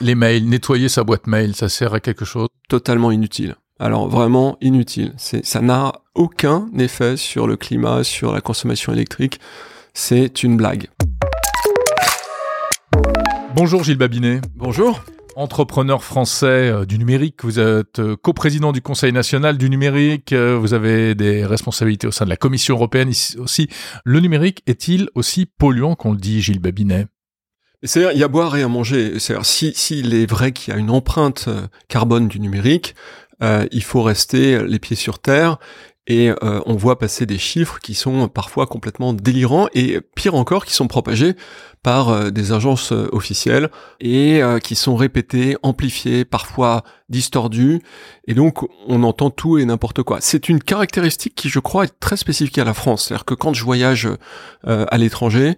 les 0.00 0.14
mails, 0.14 0.48
nettoyer 0.48 0.88
sa 0.88 1.04
boîte 1.04 1.26
mail, 1.26 1.54
ça 1.54 1.68
sert 1.68 1.92
à 1.94 2.00
quelque 2.00 2.24
chose? 2.24 2.48
Totalement 2.68 3.10
inutile. 3.10 3.56
Alors 3.78 4.08
vraiment 4.08 4.56
inutile. 4.60 5.12
C'est, 5.16 5.44
ça 5.44 5.60
n'a 5.60 5.92
aucun 6.14 6.68
effet 6.78 7.16
sur 7.16 7.46
le 7.46 7.56
climat, 7.56 8.04
sur 8.04 8.32
la 8.32 8.40
consommation 8.40 8.92
électrique. 8.92 9.40
C'est 9.94 10.42
une 10.42 10.56
blague. 10.56 10.88
Bonjour 13.54 13.84
Gilles 13.84 13.98
Babinet. 13.98 14.40
Bonjour. 14.54 15.02
Entrepreneur 15.36 16.02
français 16.02 16.46
euh, 16.46 16.84
du 16.84 16.98
numérique, 16.98 17.44
vous 17.44 17.60
êtes 17.60 18.00
euh, 18.00 18.16
coprésident 18.16 18.72
du 18.72 18.82
Conseil 18.82 19.12
national 19.12 19.58
du 19.58 19.70
numérique, 19.70 20.32
euh, 20.32 20.58
vous 20.58 20.74
avez 20.74 21.14
des 21.14 21.46
responsabilités 21.46 22.06
au 22.06 22.10
sein 22.10 22.24
de 22.24 22.30
la 22.30 22.36
Commission 22.36 22.74
européenne 22.74 23.10
aussi. 23.38 23.68
Le 24.04 24.20
numérique 24.20 24.62
est-il 24.66 25.08
aussi 25.14 25.46
polluant 25.46 25.94
qu'on 25.94 26.12
le 26.12 26.18
dit, 26.18 26.42
Gilles 26.42 26.58
Babinet? 26.58 27.06
C'est-à-dire, 27.82 28.12
il 28.12 28.18
y 28.18 28.22
a 28.22 28.26
à 28.26 28.28
boire 28.28 28.56
et 28.56 28.62
à 28.62 28.68
manger. 28.68 29.18
C'est-à-dire, 29.18 29.46
si, 29.46 29.72
s'il 29.74 30.14
est 30.14 30.26
vrai 30.26 30.52
qu'il 30.52 30.72
y 30.72 30.76
a 30.76 30.80
une 30.80 30.90
empreinte 30.90 31.48
carbone 31.88 32.28
du 32.28 32.40
numérique, 32.40 32.94
euh, 33.42 33.66
il 33.72 33.82
faut 33.82 34.02
rester 34.02 34.62
les 34.62 34.78
pieds 34.78 34.96
sur 34.96 35.18
terre 35.18 35.58
et 36.06 36.30
euh, 36.30 36.60
on 36.66 36.74
voit 36.74 36.98
passer 36.98 37.24
des 37.24 37.38
chiffres 37.38 37.78
qui 37.78 37.94
sont 37.94 38.28
parfois 38.28 38.66
complètement 38.66 39.12
délirants 39.12 39.68
et 39.74 40.00
pire 40.14 40.34
encore 40.34 40.64
qui 40.64 40.74
sont 40.74 40.88
propagés 40.88 41.34
par 41.82 42.08
euh, 42.08 42.30
des 42.30 42.52
agences 42.52 42.92
officielles 42.92 43.70
et 44.00 44.42
qui 44.62 44.74
sont 44.74 44.96
répétés, 44.96 45.56
amplifiés, 45.62 46.24
parfois 46.24 46.84
distordus 47.08 47.80
et 48.26 48.34
donc 48.34 48.66
on 48.88 49.02
entend 49.04 49.30
tout 49.30 49.58
et 49.58 49.64
n'importe 49.64 50.02
quoi. 50.02 50.18
C'est 50.20 50.48
une 50.48 50.62
caractéristique 50.62 51.34
qui 51.34 51.48
je 51.48 51.60
crois 51.60 51.84
est 51.84 52.00
très 52.00 52.16
spécifique 52.16 52.58
à 52.58 52.64
la 52.64 52.74
France, 52.74 53.06
c'est-à-dire 53.06 53.24
que 53.24 53.34
quand 53.34 53.54
je 53.54 53.64
voyage 53.64 54.08
à 54.66 54.98
l'étranger, 54.98 55.56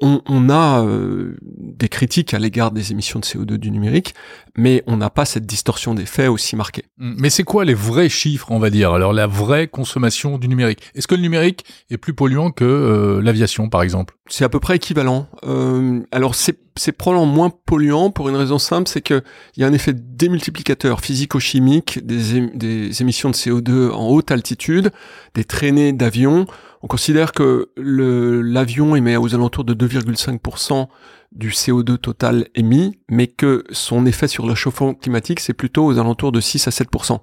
on, 0.00 0.50
a 0.50 0.84
euh, 0.84 1.36
des 1.42 1.88
critiques 1.88 2.34
à 2.34 2.40
l'égard 2.40 2.72
des 2.72 2.90
émissions 2.90 3.20
de 3.20 3.24
CO2 3.24 3.56
du 3.56 3.70
numérique, 3.70 4.14
mais 4.56 4.82
on 4.86 4.96
n'a 4.96 5.10
pas 5.10 5.24
cette 5.24 5.46
distorsion 5.46 5.94
des 5.94 6.06
faits 6.06 6.28
aussi 6.28 6.56
marquée. 6.56 6.84
Mmh. 6.98 7.14
Mais 7.18 7.30
c'est 7.30 7.44
quoi 7.44 7.64
les 7.64 7.74
vrais 7.74 8.08
chiffres, 8.08 8.50
on 8.50 8.58
va 8.58 8.70
dire? 8.70 8.92
Alors 8.92 9.12
la 9.12 9.28
vraie 9.28 9.68
consommation 9.68 10.38
du 10.38 10.48
numérique. 10.48 10.80
Est-ce 10.96 11.06
que 11.06 11.14
le 11.14 11.22
numérique 11.22 11.64
est 11.88 11.98
plus 11.98 12.14
polluant 12.14 12.50
que 12.50 12.64
euh, 12.64 13.22
l'aviation, 13.22 13.68
par 13.68 13.82
exemple? 13.82 14.16
C'est 14.28 14.44
à 14.44 14.48
peu 14.48 14.58
près 14.58 14.76
équivalent. 14.76 15.28
Euh, 15.44 16.00
alors 16.10 16.34
c'est 16.34 16.58
c'est 16.74 16.92
probablement 16.92 17.30
moins 17.30 17.50
polluant 17.66 18.10
pour 18.10 18.30
une 18.30 18.36
raison 18.36 18.58
simple, 18.58 18.88
c'est 18.88 19.02
que 19.02 19.22
il 19.56 19.60
y 19.60 19.64
a 19.64 19.66
un 19.66 19.74
effet 19.74 19.92
démultiplicateur 19.94 21.00
physico-chimique 21.00 22.04
des, 22.04 22.48
des 22.54 23.02
émissions 23.02 23.28
de 23.28 23.34
CO2 23.34 23.90
en 23.90 24.08
haute 24.08 24.30
altitude, 24.30 24.90
des 25.34 25.44
traînées 25.44 25.92
d'avions 25.92 26.46
on 26.82 26.88
considère 26.88 27.32
que 27.32 27.70
l'avion 27.76 28.96
émet 28.96 29.16
aux 29.16 29.34
alentours 29.34 29.64
de 29.64 29.74
2,5% 29.74 30.88
du 31.30 31.50
CO2 31.50 31.96
total 31.96 32.48
émis, 32.54 32.98
mais 33.08 33.28
que 33.28 33.64
son 33.70 34.04
effet 34.04 34.28
sur 34.28 34.46
le 34.46 34.54
chauffement 34.54 34.92
climatique, 34.94 35.40
c'est 35.40 35.54
plutôt 35.54 35.86
aux 35.86 35.98
alentours 35.98 36.32
de 36.32 36.40
6 36.40 36.66
à 36.66 36.70
7%. 36.70 37.20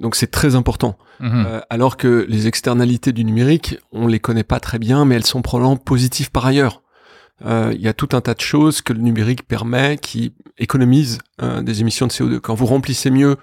Donc 0.00 0.16
c'est 0.16 0.30
très 0.30 0.54
important. 0.56 0.96
Mhm. 1.20 1.44
Euh, 1.46 1.60
alors 1.70 1.96
que 1.96 2.26
les 2.28 2.46
externalités 2.46 3.12
du 3.12 3.24
numérique, 3.24 3.78
on 3.92 4.06
les 4.06 4.18
connaît 4.18 4.44
pas 4.44 4.58
très 4.58 4.78
bien, 4.78 5.04
mais 5.04 5.14
elles 5.14 5.26
sont 5.26 5.42
probablement 5.42 5.76
positives 5.76 6.30
par 6.30 6.46
ailleurs. 6.46 6.82
Euh, 7.44 7.72
il 7.74 7.80
y 7.80 7.88
a 7.88 7.92
tout 7.92 8.08
un 8.12 8.20
tas 8.20 8.34
de 8.34 8.40
choses 8.40 8.82
que 8.82 8.92
le 8.92 9.00
numérique 9.00 9.46
permet 9.46 9.98
qui 9.98 10.34
économisent 10.58 11.18
euh, 11.42 11.62
des 11.62 11.80
émissions 11.80 12.06
de 12.06 12.12
CO2. 12.12 12.40
Quand 12.40 12.54
vous 12.54 12.66
remplissez 12.66 13.10
mieux 13.10 13.36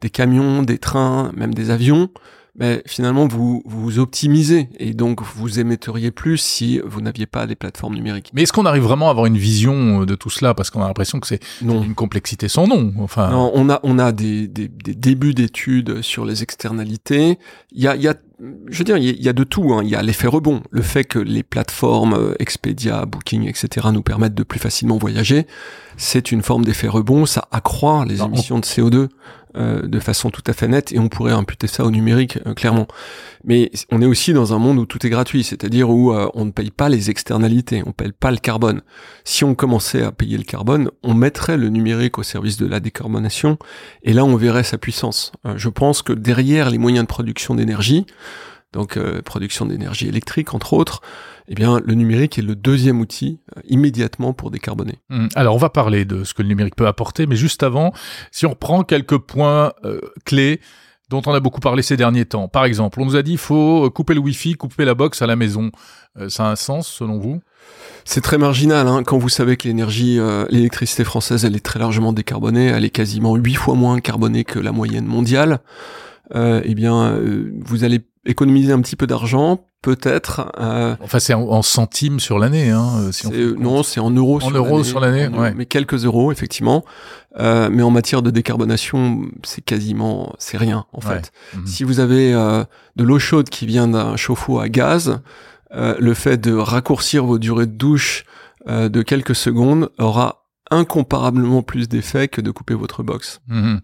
des 0.00 0.10
camions, 0.10 0.62
des 0.62 0.78
trains, 0.78 1.30
même 1.34 1.54
des 1.54 1.70
avions, 1.70 2.10
ben, 2.54 2.82
finalement 2.84 3.26
vous 3.26 3.62
vous 3.64 3.98
optimisez 3.98 4.68
et 4.78 4.92
donc 4.92 5.22
vous 5.22 5.58
émetteriez 5.58 6.10
plus 6.10 6.36
si 6.36 6.80
vous 6.84 7.00
n'aviez 7.00 7.24
pas 7.24 7.46
des 7.46 7.54
plateformes 7.54 7.94
numériques. 7.94 8.30
Mais 8.34 8.42
est-ce 8.42 8.52
qu'on 8.52 8.66
arrive 8.66 8.82
vraiment 8.82 9.08
à 9.08 9.10
avoir 9.10 9.24
une 9.26 9.38
vision 9.38 10.02
euh, 10.02 10.06
de 10.06 10.14
tout 10.14 10.28
cela? 10.28 10.52
Parce 10.52 10.68
qu'on 10.68 10.82
a 10.82 10.86
l'impression 10.86 11.18
que 11.18 11.26
c'est 11.26 11.40
une 11.62 11.94
complexité 11.94 12.48
sans 12.48 12.66
nom. 12.66 12.92
Enfin, 12.98 13.30
non, 13.30 13.50
on 13.54 13.70
a 13.70 13.80
on 13.84 13.98
a 13.98 14.12
des, 14.12 14.48
des, 14.48 14.68
des 14.68 14.94
débuts 14.94 15.32
d'études 15.32 16.02
sur 16.02 16.26
les 16.26 16.42
externalités. 16.42 17.38
Il 17.72 17.82
y 17.82 17.88
a 17.88 17.96
il 17.96 18.02
y 18.02 18.08
a 18.08 18.14
je 18.68 18.78
veux 18.78 18.84
dire, 18.84 18.96
il 18.96 19.22
y 19.22 19.28
a 19.28 19.32
de 19.32 19.44
tout. 19.44 19.72
Hein. 19.72 19.82
Il 19.84 19.90
y 19.90 19.94
a 19.94 20.02
l'effet 20.02 20.26
rebond, 20.26 20.62
le 20.70 20.82
fait 20.82 21.04
que 21.04 21.18
les 21.18 21.44
plateformes 21.44 22.14
euh, 22.14 22.34
Expedia, 22.40 23.06
Booking, 23.06 23.48
etc. 23.48 23.88
nous 23.92 24.02
permettent 24.02 24.34
de 24.34 24.42
plus 24.42 24.58
facilement 24.58 24.98
voyager. 24.98 25.46
C'est 25.96 26.32
une 26.32 26.42
forme 26.42 26.64
d'effet 26.64 26.88
rebond. 26.88 27.24
Ça 27.24 27.46
accroît 27.52 28.04
les 28.04 28.20
émissions 28.22 28.58
de 28.58 28.64
CO2 28.64 29.08
euh, 29.56 29.82
de 29.82 30.00
façon 30.00 30.30
tout 30.30 30.42
à 30.46 30.52
fait 30.52 30.68
nette 30.68 30.92
et 30.92 30.98
on 30.98 31.08
pourrait 31.08 31.32
imputer 31.32 31.66
ça 31.66 31.84
au 31.84 31.90
numérique 31.90 32.38
euh, 32.46 32.54
clairement. 32.54 32.86
Mais 33.44 33.70
on 33.90 34.00
est 34.00 34.06
aussi 34.06 34.32
dans 34.32 34.54
un 34.54 34.58
monde 34.58 34.78
où 34.78 34.86
tout 34.86 35.04
est 35.06 35.10
gratuit, 35.10 35.44
c'est-à-dire 35.44 35.90
où 35.90 36.12
euh, 36.12 36.28
on 36.34 36.44
ne 36.44 36.50
paye 36.50 36.70
pas 36.70 36.88
les 36.88 37.10
externalités, 37.10 37.82
on 37.86 37.92
paye 37.92 38.12
pas 38.12 38.30
le 38.30 38.38
carbone. 38.38 38.82
Si 39.24 39.44
on 39.44 39.54
commençait 39.54 40.02
à 40.02 40.12
payer 40.12 40.38
le 40.38 40.44
carbone, 40.44 40.90
on 41.02 41.14
mettrait 41.14 41.56
le 41.56 41.68
numérique 41.68 42.18
au 42.18 42.22
service 42.22 42.56
de 42.56 42.66
la 42.66 42.80
décarbonation 42.80 43.58
et 44.02 44.12
là 44.12 44.24
on 44.24 44.36
verrait 44.36 44.64
sa 44.64 44.78
puissance. 44.78 45.32
je 45.56 45.68
pense 45.68 46.02
que 46.02 46.12
derrière 46.12 46.70
les 46.70 46.78
moyens 46.78 47.04
de 47.04 47.08
production 47.08 47.54
d'énergie, 47.54 48.06
donc 48.72 48.98
production 49.22 49.66
d'énergie 49.66 50.08
électrique 50.08 50.54
entre 50.54 50.72
autres, 50.72 51.02
eh 51.48 51.54
bien, 51.54 51.80
le 51.84 51.94
numérique 51.94 52.38
est 52.38 52.42
le 52.42 52.54
deuxième 52.54 53.00
outil 53.00 53.40
euh, 53.56 53.60
immédiatement 53.68 54.32
pour 54.32 54.50
décarboner. 54.50 54.98
Hum, 55.10 55.28
alors, 55.34 55.54
on 55.54 55.58
va 55.58 55.70
parler 55.70 56.04
de 56.04 56.24
ce 56.24 56.34
que 56.34 56.42
le 56.42 56.48
numérique 56.48 56.76
peut 56.76 56.86
apporter, 56.86 57.26
mais 57.26 57.36
juste 57.36 57.62
avant, 57.62 57.92
si 58.30 58.46
on 58.46 58.50
reprend 58.50 58.84
quelques 58.84 59.18
points 59.18 59.72
euh, 59.84 60.00
clés 60.24 60.60
dont 61.08 61.20
on 61.26 61.34
a 61.34 61.40
beaucoup 61.40 61.60
parlé 61.60 61.82
ces 61.82 61.98
derniers 61.98 62.24
temps. 62.24 62.48
Par 62.48 62.64
exemple, 62.64 62.98
on 63.00 63.04
nous 63.04 63.16
a 63.16 63.22
dit 63.22 63.36
faut 63.36 63.90
couper 63.90 64.14
le 64.14 64.20
Wi-Fi, 64.20 64.54
couper 64.54 64.86
la 64.86 64.94
box 64.94 65.20
à 65.20 65.26
la 65.26 65.36
maison. 65.36 65.70
Euh, 66.18 66.30
ça 66.30 66.46
a 66.46 66.52
un 66.52 66.56
sens 66.56 66.88
selon 66.88 67.18
vous? 67.18 67.42
C'est 68.06 68.22
très 68.22 68.38
marginal 68.38 68.88
hein, 68.88 69.02
quand 69.04 69.18
vous 69.18 69.28
savez 69.28 69.56
que 69.56 69.68
l'énergie, 69.68 70.18
l'électricité 70.48 71.04
française, 71.04 71.44
elle 71.44 71.54
est 71.54 71.64
très 71.64 71.78
largement 71.78 72.12
décarbonée, 72.12 72.66
elle 72.66 72.84
est 72.84 72.90
quasiment 72.90 73.36
huit 73.36 73.54
fois 73.54 73.74
moins 73.74 74.00
carbonée 74.00 74.44
que 74.44 74.58
la 74.58 74.72
moyenne 74.72 75.04
mondiale. 75.04 75.60
eh 76.34 76.74
bien, 76.74 77.16
vous 77.60 77.84
allez 77.84 78.00
économiser 78.24 78.72
un 78.72 78.80
petit 78.80 78.96
peu 78.96 79.06
d'argent, 79.06 79.66
peut-être. 79.82 80.52
Euh, 80.60 80.94
enfin, 81.00 81.18
c'est 81.18 81.34
en, 81.34 81.62
centimes 81.62 82.20
sur 82.20 82.38
l'année, 82.38 82.70
hein, 82.70 82.88
euh, 83.00 83.12
si 83.12 83.28
Non, 83.58 83.82
c'est 83.82 84.00
en 84.00 84.10
euros. 84.10 84.40
En 84.42 84.50
euros 84.50 84.84
sur 84.84 85.00
l'année, 85.00 85.28
ouais. 85.28 85.54
Mais 85.54 85.66
quelques 85.66 86.04
euros, 86.04 86.30
effectivement. 86.32 86.84
Euh, 87.38 87.68
mais 87.70 87.82
en 87.82 87.90
matière 87.90 88.22
de 88.22 88.30
décarbonation, 88.30 89.22
c'est 89.42 89.64
quasiment, 89.64 90.34
c'est 90.38 90.58
rien 90.58 90.84
en 90.92 91.00
fait. 91.00 91.32
Mhm. 91.54 91.66
Si 91.66 91.84
vous 91.84 92.00
avez 92.00 92.34
euh, 92.34 92.64
de 92.96 93.04
l'eau 93.04 93.18
chaude 93.18 93.48
qui 93.48 93.66
vient 93.66 93.88
d'un 93.88 94.16
chauffe-eau 94.16 94.58
à 94.58 94.68
gaz, 94.68 95.20
euh, 95.74 95.94
le 95.98 96.14
fait 96.14 96.36
de 96.36 96.54
raccourcir 96.54 97.24
vos 97.24 97.38
durées 97.38 97.66
de 97.66 97.72
douche 97.72 98.24
de 98.68 99.02
quelques 99.02 99.34
secondes 99.34 99.90
aura 99.98 100.41
incomparablement 100.72 101.62
plus 101.62 101.88
d'effet 101.88 102.28
que 102.28 102.40
de 102.40 102.50
couper 102.50 102.74
votre 102.74 103.02
box. 103.02 103.40
Mhm. 103.48 103.80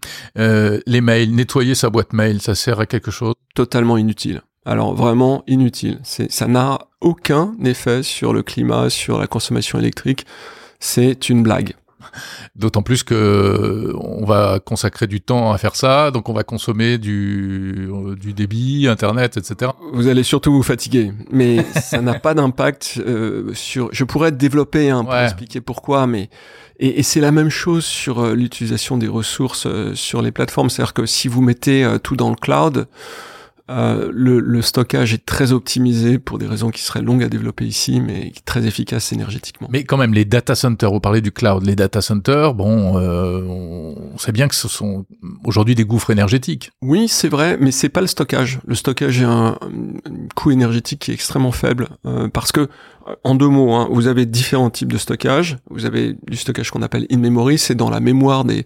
les 0.85 1.01
mails, 1.01 1.33
nettoyer 1.33 1.75
sa 1.75 1.89
boîte 1.89 2.13
mail, 2.13 2.41
ça 2.41 2.55
sert 2.55 2.79
à 2.79 2.85
quelque 2.85 3.11
chose? 3.11 3.33
Totalement 3.55 3.97
inutile. 3.97 4.41
Alors 4.65 4.93
vraiment 4.93 5.43
inutile. 5.47 5.99
Ça 6.03 6.47
n'a 6.47 6.79
aucun 7.01 7.53
effet 7.63 8.03
sur 8.03 8.33
le 8.33 8.43
climat, 8.43 8.89
sur 8.89 9.17
la 9.17 9.27
consommation 9.27 9.79
électrique. 9.79 10.25
C'est 10.79 11.29
une 11.29 11.43
blague. 11.43 11.73
D'autant 12.55 12.81
plus 12.81 13.03
que 13.03 13.93
on 13.99 14.25
va 14.25 14.59
consacrer 14.59 15.07
du 15.07 15.21
temps 15.21 15.51
à 15.51 15.57
faire 15.57 15.75
ça, 15.75 16.11
donc 16.11 16.29
on 16.29 16.33
va 16.33 16.43
consommer 16.43 16.97
du, 16.97 17.89
du 18.19 18.33
débit, 18.33 18.87
internet, 18.87 19.37
etc. 19.37 19.71
Vous 19.93 20.07
allez 20.07 20.23
surtout 20.23 20.51
vous 20.51 20.63
fatiguer, 20.63 21.11
mais 21.31 21.65
ça 21.81 22.01
n'a 22.01 22.13
pas 22.19 22.33
d'impact 22.33 23.01
euh, 23.05 23.53
sur. 23.53 23.89
Je 23.91 24.03
pourrais 24.03 24.31
développer 24.31 24.89
un 24.89 24.99
hein, 24.99 25.03
pour 25.03 25.15
expliquer 25.15 25.61
pourquoi, 25.61 26.07
mais 26.07 26.29
et, 26.79 26.99
et 26.99 27.03
c'est 27.03 27.21
la 27.21 27.31
même 27.31 27.49
chose 27.49 27.85
sur 27.85 28.19
euh, 28.19 28.33
l'utilisation 28.33 28.97
des 28.97 29.07
ressources 29.07 29.65
euh, 29.65 29.93
sur 29.95 30.21
les 30.21 30.31
plateformes, 30.31 30.69
c'est-à-dire 30.69 30.93
que 30.93 31.05
si 31.05 31.27
vous 31.27 31.41
mettez 31.41 31.97
tout 32.03 32.15
dans 32.15 32.29
le 32.29 32.35
cloud, 32.35 32.87
euh, 33.69 34.09
le, 34.11 34.39
le, 34.39 34.61
stockage 34.63 35.13
est 35.13 35.25
très 35.25 35.51
optimisé 35.51 36.17
pour 36.17 36.39
des 36.39 36.47
raisons 36.47 36.69
qui 36.71 36.81
seraient 36.81 37.03
longues 37.03 37.23
à 37.23 37.29
développer 37.29 37.65
ici, 37.65 38.01
mais 38.01 38.31
très 38.45 38.65
efficace 38.65 39.13
énergétiquement. 39.13 39.67
Mais 39.71 39.83
quand 39.83 39.97
même, 39.97 40.13
les 40.13 40.25
data 40.25 40.55
centers, 40.55 40.91
vous 40.91 40.99
parlez 40.99 41.21
du 41.21 41.31
cloud, 41.31 41.63
les 41.63 41.75
data 41.75 42.01
centers, 42.01 42.55
bon, 42.55 42.97
euh, 42.97 43.43
on 43.45 44.17
sait 44.17 44.31
bien 44.31 44.47
que 44.47 44.55
ce 44.55 44.67
sont 44.67 45.05
aujourd'hui 45.43 45.75
des 45.75 45.85
gouffres 45.85 46.09
énergétiques. 46.09 46.71
Oui, 46.81 47.07
c'est 47.07 47.29
vrai, 47.29 47.57
mais 47.59 47.71
c'est 47.71 47.89
pas 47.89 48.01
le 48.01 48.07
stockage. 48.07 48.59
Le 48.65 48.73
stockage 48.73 49.21
est 49.21 49.25
un, 49.25 49.57
coût 50.35 50.49
énergétique 50.49 51.01
qui 51.01 51.11
est 51.11 51.13
extrêmement 51.13 51.51
faible, 51.51 51.89
euh, 52.07 52.27
parce 52.27 52.51
que, 52.51 52.69
en 53.23 53.35
deux 53.35 53.49
mots, 53.49 53.73
hein, 53.73 53.87
vous 53.91 54.07
avez 54.07 54.25
différents 54.25 54.69
types 54.71 54.91
de 54.91 54.97
stockage. 54.97 55.57
Vous 55.69 55.85
avez 55.85 56.15
du 56.27 56.37
stockage 56.37 56.71
qu'on 56.71 56.81
appelle 56.81 57.05
in-memory, 57.11 57.59
c'est 57.59 57.75
dans 57.75 57.89
la 57.89 57.99
mémoire 57.99 58.45
des 58.45 58.65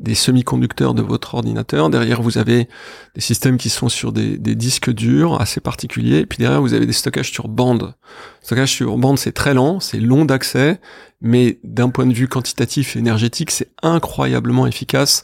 des 0.00 0.14
semi-conducteurs 0.14 0.94
de 0.94 1.02
votre 1.02 1.34
ordinateur. 1.34 1.90
Derrière, 1.90 2.22
vous 2.22 2.38
avez 2.38 2.68
des 3.14 3.20
systèmes 3.20 3.58
qui 3.58 3.68
sont 3.68 3.88
sur 3.88 4.12
des, 4.12 4.38
disques 4.38 4.90
durs 4.90 5.40
assez 5.40 5.60
particuliers. 5.60 6.18
Et 6.18 6.26
puis 6.26 6.38
derrière, 6.38 6.60
vous 6.60 6.74
avez 6.74 6.86
des 6.86 6.92
stockages 6.92 7.30
sur 7.30 7.48
bande. 7.48 7.94
Stockage 8.40 8.72
sur 8.72 8.96
bande, 8.96 9.18
c'est 9.18 9.32
très 9.32 9.54
lent, 9.54 9.80
c'est 9.80 10.00
long 10.00 10.24
d'accès, 10.24 10.80
mais 11.20 11.58
d'un 11.64 11.90
point 11.90 12.06
de 12.06 12.14
vue 12.14 12.28
quantitatif 12.28 12.96
et 12.96 13.00
énergétique, 13.00 13.50
c'est 13.50 13.70
incroyablement 13.82 14.66
efficace. 14.66 15.22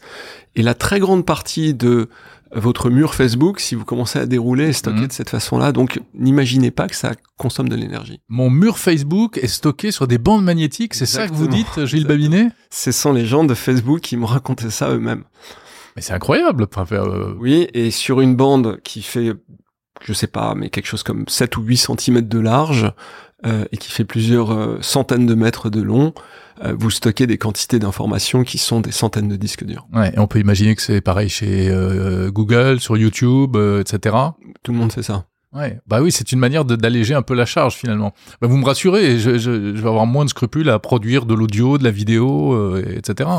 Et 0.57 0.63
la 0.63 0.75
très 0.75 1.01
grande 1.01 1.25
partie 1.25 1.75
de 1.75 2.09
votre 2.55 2.91
mur 2.91 3.15
Facebook 3.15 3.61
si 3.61 3.75
vous 3.75 3.85
commencez 3.85 4.19
à 4.19 4.27
dérouler 4.27 4.69
et 4.69 4.73
stocker 4.73 5.01
mhm. 5.01 5.07
de 5.09 5.13
cette 5.13 5.31
façon-là. 5.31 5.73
Donc, 5.73 6.01
n'imaginez 6.15 6.71
pas 6.71 6.89
que 6.89 6.97
ça 6.97 7.13
consomme 7.37 7.69
de 7.69 7.77
l'énergie. 7.77 8.21
Mon 8.29 8.51
mur 8.51 8.79
Facebook 8.79 9.39
est 9.39 9.49
stocké 9.49 9.91
sur 9.91 10.07
des 10.07 10.19
bandes 10.19 10.45
magnétiques, 10.45 10.95
c'est 10.95 11.07
ça 11.07 11.29
que 11.29 11.35
vous 11.35 11.49
dites, 11.49 11.85
Gilles 11.85 12.07
Babinet? 12.07 12.49
Ce 12.71 12.93
sont 12.93 13.13
les 13.13 13.27
gens 13.27 13.45
de 13.45 13.55
Facebook 13.55 14.01
qui 14.01 14.17
m'ont 14.17 14.27
raconté 14.27 14.71
ça 14.71 14.91
eux-mêmes. 14.91 15.25
Mais 15.97 16.03
c'est 16.03 16.13
incroyable. 16.13 16.67
Euh, 16.93 17.35
oui, 17.39 17.69
et 17.73 17.91
sur 17.91 18.21
une 18.21 18.35
bande 18.35 18.81
qui 18.83 19.03
fait, 19.03 19.33
je 20.03 20.13
sais 20.13 20.27
pas, 20.27 20.55
mais 20.55 20.71
quelque 20.71 20.87
chose 20.87 21.03
comme 21.03 21.25
7 21.29 21.57
ou 21.57 21.63
8 21.63 21.77
cm 21.77 22.21
de 22.23 22.39
large, 22.39 22.93
euh, 23.47 23.65
et 23.73 23.77
qui 23.77 23.91
fait 23.91 24.05
plusieurs 24.05 24.53
euh, 24.53 24.79
centaines 24.81 25.27
de 25.27 25.35
mètres 25.35 25.69
de 25.69 25.83
long, 25.83 26.15
euh, 26.65 26.75
vous 26.79 26.91
stockez 26.91 27.27
des 27.27 27.37
quantités 27.37 27.79
d'informations 27.79 28.43
qui 28.43 28.57
sont 28.57 28.81
des 28.81 28.93
centaines 28.93 29.29
de 29.29 29.37
disques 29.37 29.65
durs. 29.65 29.87
Ouais, 29.93 30.13
et 30.15 30.19
on 30.19 30.27
peut 30.27 30.39
imaginer 30.39 30.75
que 30.75 30.83
c'est 30.83 31.01
pareil 31.01 31.29
chez 31.29 31.71
Google, 32.33 32.81
sur 32.81 32.97
YouTube, 32.97 33.57
etc. 33.81 34.17
Tout 34.63 34.73
le 34.73 34.79
monde 34.79 34.93
fait 34.93 35.03
ça. 35.03 35.27
Ouais, 35.53 35.79
bah 35.87 36.01
oui, 36.03 36.11
c'est 36.11 36.33
une 36.33 36.41
manière 36.41 36.65
d'alléger 36.65 37.15
un 37.15 37.23
peu 37.23 37.35
la 37.35 37.47
charge 37.47 37.75
finalement. 37.75 38.13
Bah, 38.41 38.49
vous 38.49 38.57
me 38.57 38.65
rassurez, 38.65 39.19
je, 39.19 39.39
je, 39.39 39.75
je, 39.77 39.81
vais 39.81 39.89
avoir 39.89 40.07
moins 40.07 40.25
de 40.25 40.31
scrupules 40.31 40.69
à 40.69 40.81
produire 40.81 41.27
de 41.27 41.35
l'audio, 41.35 41.79
de 41.79 41.85
la 41.85 41.93
vidéo, 41.93 42.77
etc. 42.79 43.31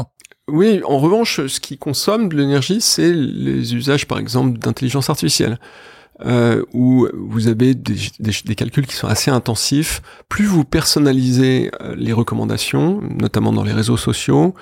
Oui, 0.47 0.81
en 0.87 0.99
revanche, 0.99 1.45
ce 1.47 1.59
qui 1.59 1.77
consomme 1.77 2.29
de 2.29 2.37
l'énergie, 2.37 2.79
c'est 2.79 3.11
les 3.11 3.75
usages, 3.75 4.07
par 4.07 4.19
exemple, 4.19 4.59
d'intelligence 4.59 5.09
artificielle 5.09 5.57
euh, 6.23 6.63
où 6.73 7.07
vous 7.13 7.47
avez 7.47 7.75
des, 7.75 7.95
des, 8.19 8.55
calculs 8.55 8.87
qui 8.87 8.95
sont 8.95 9.07
assez 9.07 9.31
intensifs. 9.31 10.01
Plus 10.29 10.45
vous 10.45 10.63
personnalisez 10.63 11.71
euh, 11.81 11.95
les 11.97 12.13
recommandations, 12.13 13.01
notamment 13.01 13.51
dans 13.51 13.63
les 13.63 13.73
réseaux 13.73 13.97
sociaux, 13.97 14.53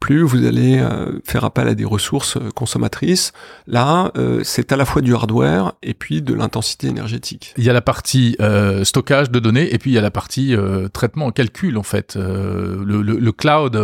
plus 0.00 0.22
vous 0.22 0.44
allez 0.44 0.78
euh, 0.78 1.18
faire 1.24 1.44
appel 1.44 1.66
à 1.66 1.74
des 1.74 1.84
ressources 1.84 2.36
euh, 2.36 2.50
consommatrices. 2.54 3.32
Là, 3.66 4.12
c'est 4.42 4.70
à 4.70 4.76
la 4.76 4.84
fois 4.84 5.02
du 5.02 5.14
hardware 5.14 5.72
et 5.82 5.94
puis 5.94 6.22
de 6.22 6.34
l'intensité 6.34 6.88
énergétique. 6.88 7.54
Il 7.56 7.64
y 7.64 7.70
a 7.70 7.72
la 7.72 7.80
partie 7.80 8.36
stockage 8.82 9.30
de 9.30 9.38
données 9.38 9.72
et 9.72 9.78
puis 9.78 9.90
il 9.90 9.94
y 9.94 9.98
a 9.98 10.02
la 10.02 10.10
partie 10.10 10.54
traitement, 10.92 11.30
calcul 11.30 11.76
en 11.78 11.82
fait. 11.82 12.16
Le, 12.16 13.02
le, 13.02 13.02
le, 13.02 13.32
cloud 13.32 13.76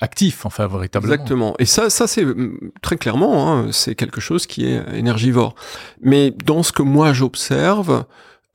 actif, 0.00 0.46
enfin 0.46 0.66
véritablement. 0.66 1.12
Exactement. 1.12 1.54
Et 1.58 1.66
ça, 1.66 1.90
ça 1.90 2.06
c'est 2.06 2.24
mm, 2.24 2.72
très 2.82 2.96
clairement, 2.96 3.52
hein, 3.52 3.68
c'est 3.72 3.94
quelque 3.94 4.20
chose 4.20 4.46
qui 4.46 4.66
est 4.66 4.82
énergivore. 4.94 5.54
Mais 6.00 6.30
dans 6.30 6.62
ce 6.62 6.72
que 6.72 6.82
moi 6.82 7.12
j'observe, 7.12 8.04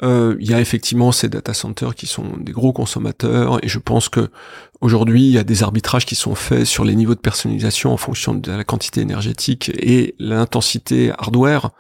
euh, 0.03 0.35
il 0.39 0.49
y 0.49 0.53
a 0.53 0.59
effectivement 0.59 1.11
ces 1.11 1.29
data 1.29 1.53
centers 1.53 1.95
qui 1.95 2.07
sont 2.07 2.37
des 2.37 2.51
gros 2.51 2.73
consommateurs, 2.73 3.63
et 3.63 3.67
je 3.67 3.79
pense 3.79 4.09
que 4.09 4.29
aujourd'hui 4.81 5.25
il 5.27 5.31
y 5.31 5.37
a 5.37 5.43
des 5.43 5.63
arbitrages 5.63 6.05
qui 6.05 6.15
sont 6.15 6.35
faits 6.35 6.65
sur 6.65 6.83
les 6.83 6.95
niveaux 6.95 7.15
de 7.15 7.19
personnalisation 7.19 7.93
en 7.93 7.97
fonction 7.97 8.33
de 8.33 8.51
la 8.51 8.63
quantité 8.63 9.01
énergétique 9.01 9.71
et 9.75 10.15
l'intensité 10.19 11.11
hardware. 11.17 11.71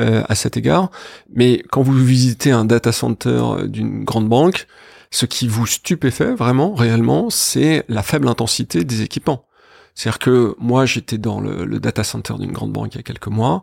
Euh, 0.00 0.24
à 0.28 0.34
cet 0.34 0.56
égard, 0.56 0.90
mais 1.32 1.62
quand 1.70 1.82
vous 1.82 1.94
visitez 1.94 2.50
un 2.50 2.64
data 2.64 2.90
center 2.90 3.40
d'une 3.68 4.02
grande 4.02 4.28
banque, 4.28 4.66
ce 5.14 5.26
qui 5.26 5.46
vous 5.46 5.64
stupéfait 5.64 6.34
vraiment, 6.34 6.74
réellement, 6.74 7.30
c'est 7.30 7.84
la 7.88 8.02
faible 8.02 8.26
intensité 8.26 8.82
des 8.82 9.02
équipements. 9.02 9.46
C'est-à-dire 9.94 10.18
que 10.18 10.56
moi, 10.58 10.86
j'étais 10.86 11.18
dans 11.18 11.40
le, 11.40 11.78
data 11.78 12.02
center 12.02 12.34
d'une 12.36 12.50
grande 12.50 12.72
banque 12.72 12.94
il 12.94 12.96
y 12.96 13.00
a 13.00 13.04
quelques 13.04 13.28
mois, 13.28 13.62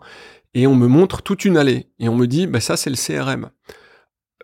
et 0.54 0.66
on 0.66 0.76
me 0.76 0.88
montre 0.88 1.22
toute 1.22 1.44
une 1.44 1.58
allée, 1.58 1.90
et 2.00 2.08
on 2.08 2.16
me 2.16 2.26
dit, 2.26 2.48
bah 2.48 2.62
ça 2.62 2.78
c'est 2.78 2.90
le 2.90 2.96
CRM. 2.96 3.50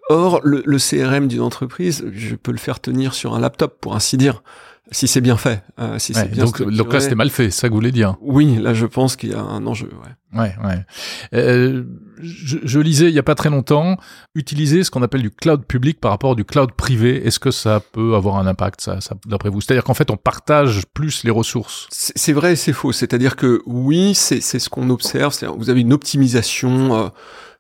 Or, 0.10 0.42
le, 0.44 0.64
le 0.66 0.78
CRM 0.78 1.30
d'une 1.30 1.42
entreprise, 1.42 2.06
je 2.14 2.36
peux 2.36 2.52
le 2.52 2.58
faire 2.58 2.82
tenir 2.82 3.14
sur 3.14 3.34
un 3.34 3.40
laptop, 3.40 3.80
pour 3.80 3.96
ainsi 3.96 4.18
dire 4.18 4.44
si 4.92 5.08
c'est 5.08 5.22
bien 5.22 5.38
fait. 5.38 5.64
Euh, 5.80 6.00
si 6.00 6.14
c'est 6.14 6.30
bien 6.30 6.46
donc, 6.46 6.62
donc 6.62 6.94
là, 6.94 7.00
c'était 7.00 7.16
mal 7.16 7.30
fait, 7.30 7.52
ça 7.52 7.68
que 7.68 7.74
vous 7.74 7.78
voulez 7.78 7.92
dire 7.92 8.16
Oui, 8.22 8.58
là, 8.58 8.74
je 8.74 8.86
pense 8.86 9.16
qu'il 9.16 9.32
y 9.32 9.34
a 9.34 9.42
un 9.42 9.66
enjeu. 9.66 9.90
Ouais, 10.04 10.12
ouais. 10.34 10.56
ouais. 10.64 10.86
Euh, 11.34 11.84
je, 12.22 12.58
je, 12.64 12.80
lisais 12.80 13.10
il 13.10 13.14
y 13.14 13.20
a 13.20 13.24
pas 13.24 13.36
très 13.36 13.50
longtemps, 13.50 13.98
utiliser 14.36 14.84
ce 14.84 14.92
qu'on 14.92 15.04
appelle 15.04 15.22
du 15.22 15.32
cloud 15.32 15.66
public 15.66 16.00
par 16.00 16.12
rapport 16.12 16.36
du 16.36 16.46
cloud 16.46 16.72
privé. 16.74 17.26
Est-ce 17.26 17.40
que 17.40 17.52
ça 17.52 17.80
peut 17.80 18.16
avoir 18.16 18.38
un 18.38 18.48
impact, 18.48 18.82
ça, 18.82 19.02
ça 19.02 19.16
d'après 19.26 19.50
vous? 19.50 19.62
C'est-à-dire 19.62 19.84
qu'en 19.84 19.94
fait, 19.94 20.12
on 20.12 20.18
partage 20.18 20.84
plus 20.94 21.24
les 21.24 21.32
ressources. 21.32 21.88
C'est 21.92 22.34
vrai 22.34 22.54
et 22.54 22.56
c'est 22.56 22.74
faux. 22.74 22.92
C'est-à-dire 22.92 23.36
que 23.36 23.62
oui, 23.66 24.16
c'est 24.16 24.42
ce 24.42 24.70
qu'on 24.70 24.90
observe. 24.90 25.36
Vous 25.58 25.70
avez 25.70 25.82
une 25.82 25.94
optimisation. 25.94 26.96
Euh, 26.96 27.10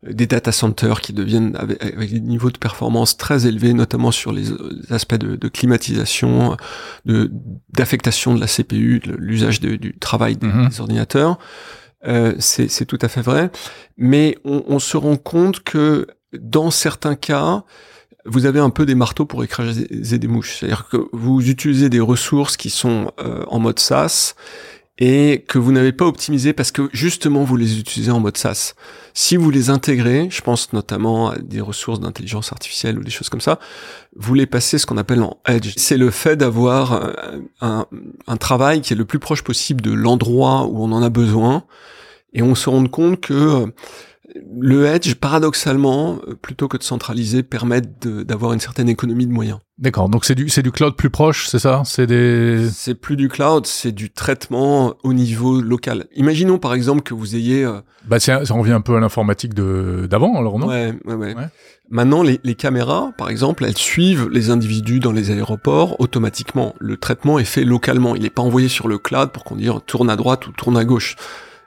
des 0.03 0.27
data 0.27 0.51
centers 0.51 1.01
qui 1.01 1.11
deviennent 1.11 1.55
avec, 1.55 2.11
des 2.11 2.19
niveaux 2.19 2.51
de 2.51 2.57
performance 2.57 3.17
très 3.17 3.47
élevés, 3.47 3.73
notamment 3.73 4.11
sur 4.11 4.31
les, 4.31 4.49
aspects 4.91 5.15
de, 5.15 5.47
climatisation, 5.47 6.55
de 7.05 7.31
d'affectation 7.73 8.35
de 8.35 8.39
la 8.39 8.47
CPU, 8.47 9.01
l'usage 9.17 9.59
du 9.59 9.97
travail 9.99 10.37
des, 10.37 10.47
mhm. 10.47 10.69
ordinateurs. 10.79 11.39
Euh, 12.07 12.33
c'est 12.39 12.85
tout 12.85 12.99
à 13.01 13.07
fait 13.07 13.21
vrai, 13.21 13.51
mais 13.97 14.37
on, 14.45 14.63
on, 14.67 14.79
se 14.79 14.95
rend 14.95 15.17
compte 15.17 15.61
que 15.63 16.07
dans 16.33 16.71
certains 16.71 17.15
cas, 17.15 17.63
vous 18.27 18.45
avez 18.45 18.59
un 18.59 18.69
peu 18.69 18.85
des 18.85 18.95
marteaux 18.95 19.25
pour 19.25 19.43
écraser 19.43 19.87
des 19.89 20.27
mouches. 20.27 20.57
C'est-à-dire 20.59 20.87
que 20.89 20.97
vous 21.13 21.49
utilisez 21.49 21.89
des 21.89 21.99
ressources 21.99 22.57
qui 22.57 22.69
sont 22.69 23.11
euh, 23.19 23.43
en 23.47 23.59
mode 23.59 23.79
SaaS 23.79 24.35
et 24.99 25.45
que 25.47 25.59
vous 25.59 25.71
n'avez 25.71 25.91
pas 25.91 26.05
optimisé 26.05 26.53
parce 26.53 26.71
que 26.71 26.89
justement 26.91 27.43
vous 27.43 27.55
les 27.55 27.79
utilisez 27.79 28.11
en 28.11 28.19
mode 28.19 28.35
SaaS. 28.35 28.73
Si 29.13 29.37
vous 29.37 29.51
les 29.51 29.69
intégrez, 29.69 30.27
je 30.31 30.41
pense 30.41 30.73
notamment 30.73 31.29
à 31.29 31.37
des 31.37 31.61
ressources 31.61 31.99
d'intelligence 31.99 32.51
artificielle 32.51 32.97
ou 32.97 33.03
des 33.03 33.11
choses 33.11 33.29
comme 33.29 33.41
ça, 33.41 33.59
vous 34.15 34.33
les 34.33 34.47
passez 34.47 34.77
ce 34.77 34.85
qu'on 34.85 34.97
appelle 34.97 35.21
en 35.21 35.37
edge. 35.47 35.73
C'est 35.77 35.97
le 35.97 36.09
fait 36.09 36.35
d'avoir 36.35 36.93
euh, 36.93 37.13
un, 37.61 37.85
un, 38.25 38.37
travail 38.37 38.81
qui 38.81 38.93
est 38.93 38.97
le 38.97 39.05
plus 39.05 39.19
proche 39.19 39.43
possible 39.43 39.81
de 39.81 39.91
l'endroit 39.91 40.65
où 40.65 40.83
on 40.83 40.91
en 40.91 41.03
a 41.03 41.09
besoin 41.09 41.63
et 42.37 42.43
on 42.43 42.55
se 42.55 42.69
rend 42.69 42.85
compte 42.85 43.19
que 43.19 43.33
euh, 43.33 43.65
le 44.59 44.85
edge, 44.85 45.15
paradoxalement, 45.15 46.19
euh, 46.27 46.35
plutôt 46.35 46.67
que 46.67 46.77
de 46.77 46.83
centraliser, 46.83 47.41
permet 47.41 47.81
d'avoir 47.81 48.53
une 48.53 48.59
certaine 48.59 48.89
économie 48.89 49.25
de 49.25 49.31
moyens. 49.31 49.59
D'accord, 49.79 50.07
donc 50.07 50.23
c'est 50.23 50.35
du, 50.35 50.49
c'est 50.49 50.61
du 50.61 50.71
cloud 50.71 50.95
plus 50.95 51.09
proche, 51.09 51.47
c'est 51.47 51.59
ça? 51.59 51.81
C'est 51.85 52.05
des... 52.05 52.67
C'est 52.71 52.93
plus 52.93 53.15
du 53.15 53.27
cloud, 53.27 53.65
c'est 53.65 53.91
du 53.91 54.11
traitement 54.11 54.93
au 55.03 55.13
niveau 55.13 55.61
local. 55.61 56.05
Imaginons 56.15 56.59
par 56.59 56.73
exemple 56.75 57.01
que 57.01 57.15
vous 57.15 57.35
ayez... 57.35 57.63
Euh... 57.63 57.79
Bah 58.07 58.19
ça 58.19 58.39
revient 58.49 58.73
un 58.73 58.81
peu 58.81 58.95
à 58.95 58.99
l'informatique 58.99 59.53
de, 59.53 60.07
d'avant 60.09 60.37
alors, 60.37 60.59
non? 60.59 60.67
Ouais, 60.67 60.93
ouais, 61.05 61.15
ouais, 61.15 61.35
Maintenant, 61.89 62.21
les, 62.21 62.39
les 62.43 62.55
caméras, 62.55 63.13
par 63.17 63.29
exemple, 63.29 63.65
elles 63.65 63.77
suivent 63.77 64.29
les 64.29 64.49
individus 64.49 64.99
dans 64.99 65.13
les 65.13 65.31
aéroports 65.31 65.99
automatiquement. 65.99 66.75
Le 66.79 66.97
traitement 66.97 67.39
est 67.39 67.45
fait 67.45 67.63
localement, 67.63 68.15
il 68.15 68.23
n'est 68.23 68.29
pas 68.29 68.41
envoyé 68.41 68.67
sur 68.67 68.87
le 68.87 68.97
cloud 68.97 69.31
pour 69.31 69.43
qu'on 69.43 69.55
dise 69.55 69.71
tourne 69.87 70.09
à 70.09 70.15
droite 70.15 70.47
ou 70.47 70.51
tourne 70.51 70.77
à 70.77 70.85
gauche. 70.85 71.15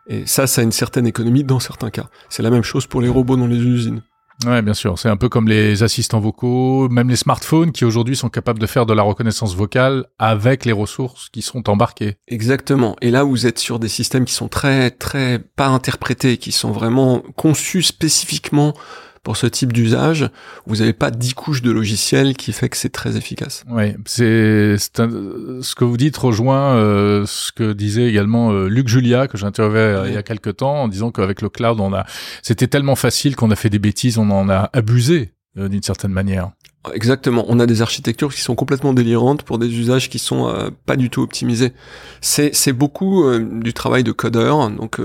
Et 0.06 0.26
ça, 0.26 0.46
ça 0.46 0.60
a 0.60 0.64
une 0.64 0.72
certaine 0.72 1.06
économie 1.06 1.44
dans 1.44 1.60
certains 1.60 1.90
cas. 1.90 2.08
C'est 2.28 2.42
la 2.42 2.50
même 2.50 2.62
chose 2.62 2.86
pour 2.86 3.00
les 3.00 3.08
robots 3.08 3.36
dans 3.36 3.46
les 3.46 3.58
usines. 3.58 4.02
Ouais, 4.46 4.62
bien 4.62 4.72
sûr. 4.72 4.98
C'est 4.98 5.10
un 5.10 5.18
peu 5.18 5.28
comme 5.28 5.48
les 5.48 5.82
assistants 5.82 6.20
vocaux, 6.20 6.88
même 6.88 7.10
les 7.10 7.16
smartphones 7.16 7.72
qui 7.72 7.84
aujourd'hui 7.84 8.16
sont 8.16 8.30
capables 8.30 8.58
de 8.58 8.66
faire 8.66 8.86
de 8.86 8.94
la 8.94 9.02
reconnaissance 9.02 9.54
vocale 9.54 10.06
avec 10.18 10.64
les 10.64 10.72
ressources 10.72 11.28
qui 11.28 11.42
sont 11.42 11.68
embarquées. 11.68 12.16
Exactement. 12.26 12.96
Et 13.02 13.10
là, 13.10 13.22
vous 13.22 13.46
êtes 13.46 13.58
sur 13.58 13.78
des 13.78 13.88
systèmes 13.88 14.24
qui 14.24 14.32
sont 14.32 14.48
très, 14.48 14.90
très 14.90 15.38
pas 15.38 15.66
interprétés, 15.66 16.38
qui 16.38 16.52
sont 16.52 16.70
vraiment 16.70 17.22
conçus 17.36 17.82
spécifiquement 17.82 18.74
pour 19.22 19.36
ce 19.36 19.46
type 19.46 19.72
d'usage, 19.72 20.30
vous 20.66 20.76
n'avez 20.76 20.94
pas 20.94 21.10
dix 21.10 21.34
couches 21.34 21.60
de 21.60 21.70
logiciel 21.70 22.34
qui 22.34 22.52
fait 22.52 22.68
que 22.70 22.76
c'est 22.76 22.90
très 22.90 23.16
efficace. 23.16 23.64
Oui, 23.68 23.94
c'est 24.06 24.76
ce 24.78 25.74
que 25.74 25.84
vous 25.84 25.96
dites 25.96 26.16
rejoint 26.16 26.76
euh, 26.76 27.26
ce 27.26 27.52
que 27.52 27.72
disait 27.72 28.06
également 28.08 28.50
euh, 28.50 28.68
Luc 28.68 28.88
Julia 28.88 29.28
que 29.28 29.36
j'interviewais 29.36 29.80
euh, 29.80 30.08
il 30.08 30.14
y 30.14 30.16
a 30.16 30.22
quelques 30.22 30.56
temps 30.56 30.82
en 30.82 30.88
disant 30.88 31.10
qu'avec 31.10 31.42
le 31.42 31.50
cloud, 31.50 31.80
on 31.80 31.92
a 31.92 32.06
c'était 32.42 32.66
tellement 32.66 32.96
facile 32.96 33.36
qu'on 33.36 33.50
a 33.50 33.56
fait 33.56 33.70
des 33.70 33.78
bêtises, 33.78 34.16
on 34.16 34.30
en 34.30 34.48
a 34.48 34.70
abusé 34.72 35.32
d'une 35.56 35.82
certaine 35.82 36.12
manière. 36.12 36.52
Exactement. 36.94 37.44
On 37.48 37.60
a 37.60 37.66
des 37.66 37.82
architectures 37.82 38.32
qui 38.32 38.40
sont 38.40 38.54
complètement 38.54 38.94
délirantes 38.94 39.42
pour 39.42 39.58
des 39.58 39.68
usages 39.78 40.08
qui 40.08 40.18
sont 40.18 40.50
pas 40.86 40.96
du 40.96 41.10
tout 41.10 41.20
optimisés. 41.20 41.74
C'est 42.22 42.72
beaucoup 42.72 43.24
du 43.38 43.74
travail 43.74 44.02
de 44.02 44.12
codeur, 44.12 44.70
donc 44.70 44.98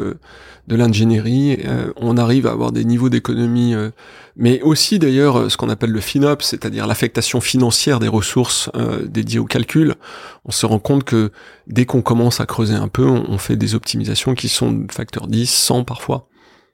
de 0.67 0.75
l'ingénierie, 0.75 1.59
euh, 1.65 1.91
on 1.95 2.17
arrive 2.17 2.47
à 2.47 2.51
avoir 2.51 2.71
des 2.71 2.85
niveaux 2.85 3.09
d'économie, 3.09 3.75
euh, 3.75 3.91
mais 4.35 4.61
aussi 4.61 4.97
d'ailleurs 4.97 5.37
euh, 5.37 5.49
ce 5.49 5.57
qu'on 5.57 5.69
appelle 5.69 5.91
le 5.91 5.99
FinOps, 5.99 6.43
c'est-à-dire 6.43 6.87
l'affectation 6.87 7.39
financière 7.39 7.99
des 7.99 8.07
ressources 8.07 8.69
dédiées 9.05 9.39
au 9.39 9.45
calcul. 9.45 9.95
On 10.43 10.51
se 10.51 10.65
rend 10.65 10.79
compte 10.79 11.03
que 11.03 11.31
dès 11.67 11.85
qu'on 11.85 12.01
commence 12.01 12.39
à 12.39 12.45
creuser 12.45 12.73
un 12.73 12.87
peu, 12.87 13.05
on, 13.05 13.37
fait 13.37 13.55
des 13.55 13.75
optimisations 13.75 14.33
qui 14.33 14.49
sont 14.49 14.71
de 14.71 14.91
facteur 14.91 15.27
10, 15.27 15.49
100 15.49 15.83
parfois. 15.83 16.27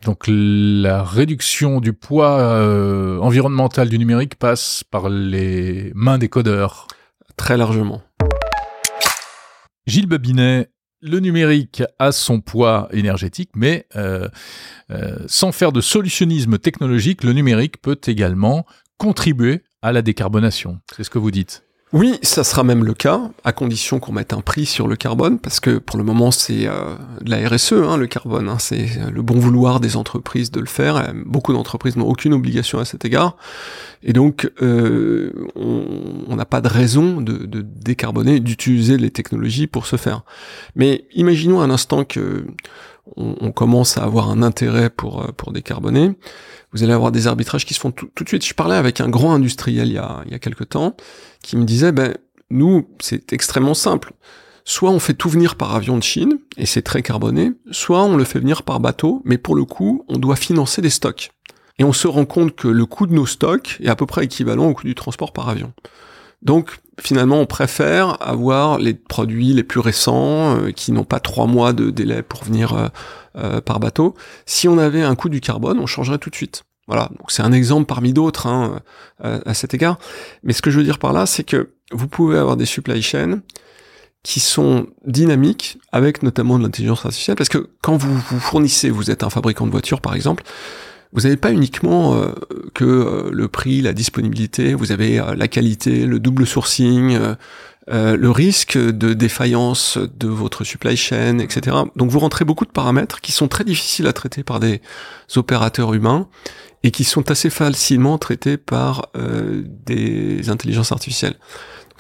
Donc 0.04 0.24
la 0.28 1.04
réduction 1.04 1.80
du 1.80 1.94
poids 1.94 3.20
environnemental 3.22 3.90
du 3.90 4.00
numérique 4.00 4.36
passe 4.36 4.84
par 4.84 5.10
les 5.10 5.92
mains 5.94 6.18
des 6.18 6.30
codeurs. 6.30 6.88
Très 7.38 7.58
largement. 7.58 8.02
Gilles 9.88 10.08
Babinet, 10.08 10.70
le 11.02 11.20
numérique 11.20 11.84
a 12.00 12.12
son 12.12 12.40
poids 12.42 12.88
énergétique, 12.92 13.50
mais 13.56 13.88
euh, 13.96 14.30
euh, 14.92 15.18
sans 15.28 15.52
faire 15.52 15.72
de 15.72 15.82
solutionnisme 15.82 16.60
technologique, 16.60 17.24
le 17.24 17.34
numérique 17.34 17.82
peut 17.82 18.00
également 18.06 18.66
contribuer 18.98 19.64
à 19.82 19.92
la 19.92 20.02
décarbonation. 20.04 20.80
C'est 20.96 21.04
ce 21.04 21.10
que 21.10 21.18
vous 21.18 21.32
dites. 21.32 21.64
Oui, 21.94 22.20
ça 22.22 22.46
sera 22.46 22.64
même 22.64 22.86
le 22.86 22.94
cas, 22.94 23.20
à 23.44 23.52
condition 23.52 24.00
qu'on 24.00 24.14
mette 24.14 24.32
un 24.32 24.40
prix 24.40 24.66
sur 24.66 24.88
le 24.88 24.96
carbone, 24.96 25.40
parce 25.40 25.60
que 25.60 25.78
pour 25.78 25.98
le 25.98 26.06
moment 26.06 26.32
c'est 26.32 26.66
euh, 26.66 26.96
de 27.20 27.30
la 27.30 27.50
RSE, 27.50 27.74
hein, 27.74 27.98
le 27.98 28.08
carbone, 28.08 28.48
hein, 28.48 28.56
c'est 28.60 28.88
le 29.12 29.22
bon 29.22 29.38
vouloir 29.38 29.82
des 29.82 29.98
entreprises 29.98 30.52
de 30.52 30.62
le 30.62 30.68
faire. 30.68 31.12
Beaucoup 31.26 31.52
d'entreprises 31.52 31.98
n'ont 31.98 32.08
aucune 32.08 32.34
obligation 32.34 32.80
à 32.80 32.86
cet 32.86 33.04
égard, 33.04 33.36
et 34.04 34.14
donc 34.14 34.50
euh, 34.62 35.34
on 35.58 36.34
n'a 36.34 36.46
pas 36.46 36.62
de 36.62 36.70
raison 36.70 37.20
de, 37.20 37.46
de 37.46 37.62
décarboner, 37.62 38.40
d'utiliser 38.40 38.96
les 38.98 39.12
technologies 39.12 39.68
pour 39.68 39.86
ce 39.86 39.98
faire. 39.98 40.24
Mais 40.78 41.04
imaginons 41.14 41.60
un 41.60 41.70
instant 41.70 42.06
que 42.06 42.46
on, 43.16 43.52
commence 43.52 43.98
à 43.98 44.04
avoir 44.04 44.30
un 44.30 44.44
intérêt 44.44 44.90
pour 44.90 45.22
euh, 45.22 45.32
pour 45.36 45.52
décarboner 45.52 46.16
vous 46.72 46.84
allez 46.84 46.94
avoir 46.94 47.12
des 47.12 47.28
arbitrages 47.28 47.66
qui 47.66 47.74
se 47.74 47.80
font 47.80 47.92
tout, 47.92 48.10
de 48.16 48.28
suite. 48.28 48.46
Je 48.46 48.54
parlais 48.54 48.76
avec 48.76 49.02
un 49.02 49.10
grand 49.10 49.34
industriel 49.34 49.88
il 49.88 49.94
y 49.94 49.98
a, 49.98 50.22
il 50.26 50.32
y 50.32 50.36
a 50.36 50.40
quelque 50.40 50.64
temps 50.64 50.96
qui 51.44 51.58
me 51.58 51.66
disait, 51.66 51.92
ben, 51.92 52.16
nous, 52.50 52.88
c'est 53.00 53.34
extrêmement 53.34 53.74
simple. 53.74 54.14
Soit 54.64 54.92
on 54.92 55.00
fait 55.00 55.14
tout 55.14 55.30
venir 55.30 55.56
par 55.56 55.76
avion 55.76 55.98
de 55.98 56.04
Chine, 56.04 56.40
et 56.58 56.66
c'est 56.66 56.82
très 56.82 57.02
carboné, 57.02 57.52
soit 57.72 58.04
on 58.04 58.16
le 58.16 58.24
fait 58.24 58.40
venir 58.40 58.64
par 58.64 58.80
bateau, 58.80 59.22
mais 59.26 59.38
pour 59.38 59.56
le 59.56 59.66
coup, 59.66 60.06
on 60.08 60.18
doit 60.18 60.36
financer 60.36 60.82
des 60.82 60.90
stocks. 60.90 61.32
Et 61.80 61.84
on 61.84 61.94
se 61.94 62.08
rend 62.08 62.26
compte 62.26 62.56
que 62.56 62.68
le 62.68 62.86
coût 62.86 63.08
de 63.08 63.14
nos 63.14 63.26
stocks 63.26 63.78
est 63.82 63.90
à 63.90 63.96
peu 63.96 64.06
près 64.06 64.26
équivalent 64.26 64.68
au 64.68 64.74
coût 64.74 64.86
du 64.86 64.96
transport 64.96 65.34
par 65.34 65.50
avion. 65.50 65.74
Donc 66.42 66.80
finalement, 67.00 67.40
on 67.40 67.46
préfère 67.46 68.18
avoir 68.22 68.80
les 68.80 68.94
produits 68.94 69.54
les 69.54 69.64
plus 69.64 69.80
récents, 69.80 70.58
euh, 70.58 70.72
qui 70.72 70.92
n'ont 70.92 71.04
pas 71.04 71.20
trois 71.20 71.48
mois 71.48 71.74
de 71.74 71.90
délai 71.90 72.24
pour 72.24 72.44
venir 72.44 72.74
euh, 72.74 72.88
euh, 73.38 73.62
par 73.62 73.80
bateau. 73.80 74.16
Si 74.46 74.68
on 74.68 74.78
avait 74.78 75.02
un 75.02 75.16
coût 75.16 75.30
du 75.30 75.42
carbone, 75.42 75.80
on 75.80 75.86
changerait 75.86 76.18
tout 76.18 76.30
de 76.30 76.36
suite. 76.36 76.64
Voilà, 76.88 77.10
donc 77.20 77.32
c'est 77.32 77.44
un 77.44 77.52
exemple 77.52 77.86
parmi 77.86 78.12
d'autres 78.12 78.48
hein, 78.48 78.82
à, 79.20 79.54
cet 79.54 79.74
égard. 79.74 79.98
Mais 80.44 80.52
ce 80.52 80.62
que 80.62 80.72
je 80.72 80.78
veux 80.78 80.84
dire 80.84 81.00
par 81.00 81.14
là, 81.14 81.26
c'est 81.26 81.44
que 81.44 81.70
vous 81.92 82.08
pouvez 82.08 82.38
avoir 82.38 82.58
des 82.58 82.66
supply 82.66 83.02
chains 83.02 83.42
qui 84.24 84.40
sont 84.40 84.88
dynamiques, 85.06 85.78
avec 85.92 86.22
notamment 86.22 86.58
de 86.58 86.64
l'intelligence 86.64 87.06
artificielle, 87.06 87.38
parce 87.38 87.50
que 87.50 87.70
quand 87.82 87.96
vous 87.96 88.14
vous 88.14 88.40
fournissez, 88.40 88.90
vous 88.90 89.10
êtes 89.10 89.24
un 89.24 89.30
fabricant 89.30 89.66
de 89.68 89.72
voitures 89.72 90.02
par 90.02 90.16
exemple, 90.16 90.44
vous 91.14 91.22
n'avez 91.22 91.38
pas 91.38 91.52
uniquement 91.52 92.16
euh, 92.16 92.32
que 92.74 92.86
euh, 92.86 93.30
le 93.32 93.48
prix, 93.48 93.82
la 93.82 93.94
disponibilité, 93.94 94.74
vous 94.74 94.92
avez 94.92 95.22
la 95.36 95.48
qualité, 95.48 96.06
le 96.06 96.20
double 96.20 96.48
sourcing, 96.48 97.18
euh, 97.90 98.16
le 98.16 98.30
risque 98.30 98.78
de 98.78 99.14
défaillance 99.14 99.98
de 99.98 100.28
votre 100.28 100.64
supply 100.64 100.96
chain, 100.96 101.40
etc. 101.40 101.76
Donc 101.96 102.12
vous 102.12 102.20
rentrez 102.20 102.46
beaucoup 102.46 102.66
de 102.66 102.72
paramètres 102.72 103.22
qui 103.22 103.32
sont 103.32 103.48
très 103.48 103.64
difficiles 103.64 104.06
à 104.06 104.14
traiter 104.14 104.44
par 104.44 104.60
des 104.60 104.82
opérateurs 105.36 105.94
humains 105.96 106.28
et 106.84 106.92
qui 106.92 107.04
sont 107.04 107.32
assez 107.32 107.50
facilement 107.50 108.20
traités 108.20 108.58
par 108.58 109.10
euh, 109.18 109.64
des 109.86 110.50
intelligences 110.50 110.92
artificielles. 110.92 111.36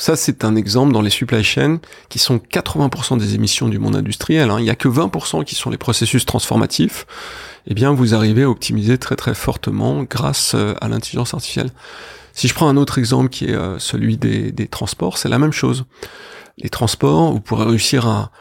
Ça, 0.02 0.16
c'est 0.16 0.46
un 0.46 0.56
exemple 0.56 0.94
dans 0.94 1.04
les 1.04 1.12
supply 1.12 1.44
chains 1.44 1.78
qui 2.10 2.18
sont 2.18 2.38
80% 2.38 3.20
des 3.20 3.36
émissions 3.36 3.70
du 3.70 3.78
monde 3.78 3.96
industriel. 3.96 4.50
Hein. 4.50 4.56
Il 4.58 4.64
n'y 4.64 4.72
a 4.72 4.76
que 4.76 4.88
20% 4.88 5.44
qui 5.44 5.54
sont 5.54 5.70
les 5.70 5.78
processus 5.78 6.26
transformatifs. 6.26 7.06
Eh 7.68 7.76
bien, 7.76 7.94
vous 7.94 8.16
arrivez 8.16 8.42
à 8.42 8.50
optimiser 8.50 8.98
très 8.98 9.16
très 9.16 9.36
fortement 9.36 10.02
grâce 10.02 10.54
euh, 10.56 10.74
à 10.82 10.88
l'intelligence 10.88 11.36
artificielle. 11.36 11.70
Si 12.34 12.48
je 12.48 12.56
prends 12.56 12.68
un 12.68 12.78
autre 12.78 12.98
exemple 12.98 13.30
qui 13.30 13.46
est 13.46 13.54
euh, 13.54 13.78
celui 13.78 14.18
des, 14.18 14.68
transports, 14.72 15.20
c'est 15.20 15.30
la 15.30 15.38
même 15.38 15.54
chose. 15.54 15.86
Les 16.58 16.70
transports, 16.70 17.32
vous 17.32 17.40
pourrez 17.40 17.66
réussir 17.66 18.08
à 18.08 18.32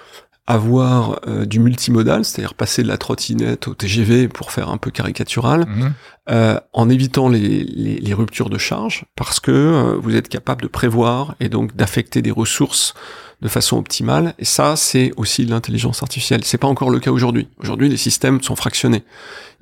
avoir 0.47 1.21
euh, 1.27 1.45
du 1.45 1.61
multimodal, 1.61 2.25
c'est-à-dire 2.25 2.55
passer 2.55 2.83
de 2.83 2.89
la 2.89 2.99
trottinette 2.99 3.69
au 3.69 3.75
TGV 3.75 4.29
pour 4.29 4.51
faire 4.51 4.69
un 4.69 4.79
peu 4.79 4.91
caricatural, 4.91 5.67
mhm. 5.67 5.93
euh, 6.31 6.61
en 6.73 6.89
évitant 6.89 7.29
les, 7.29 7.65
les, 7.65 8.15
ruptures 8.15 8.51
de 8.51 8.59
charge, 8.59 9.05
parce 9.17 9.39
que 9.39 9.97
vous 10.01 10.17
êtes 10.17 10.29
capable 10.29 10.63
de 10.63 10.69
prévoir 10.69 11.35
et 11.41 11.49
donc 11.49 11.77
d'affecter 11.77 12.23
des 12.23 12.31
ressources 12.31 12.95
de 13.43 13.49
façon 13.49 13.79
optimale. 13.79 14.35
Et 14.39 14.45
ça, 14.45 14.77
c'est 14.77 15.13
aussi 15.17 15.45
l'intelligence 15.47 16.03
artificielle. 16.03 16.45
C'est 16.45 16.59
pas 16.59 16.69
encore 16.69 16.91
le 16.91 17.01
cas 17.01 17.11
aujourd'hui. 17.11 17.49
Aujourd'hui, 17.59 17.89
les 17.89 17.97
systèmes 17.97 18.43
sont 18.43 18.57
fractionnés. 18.57 19.03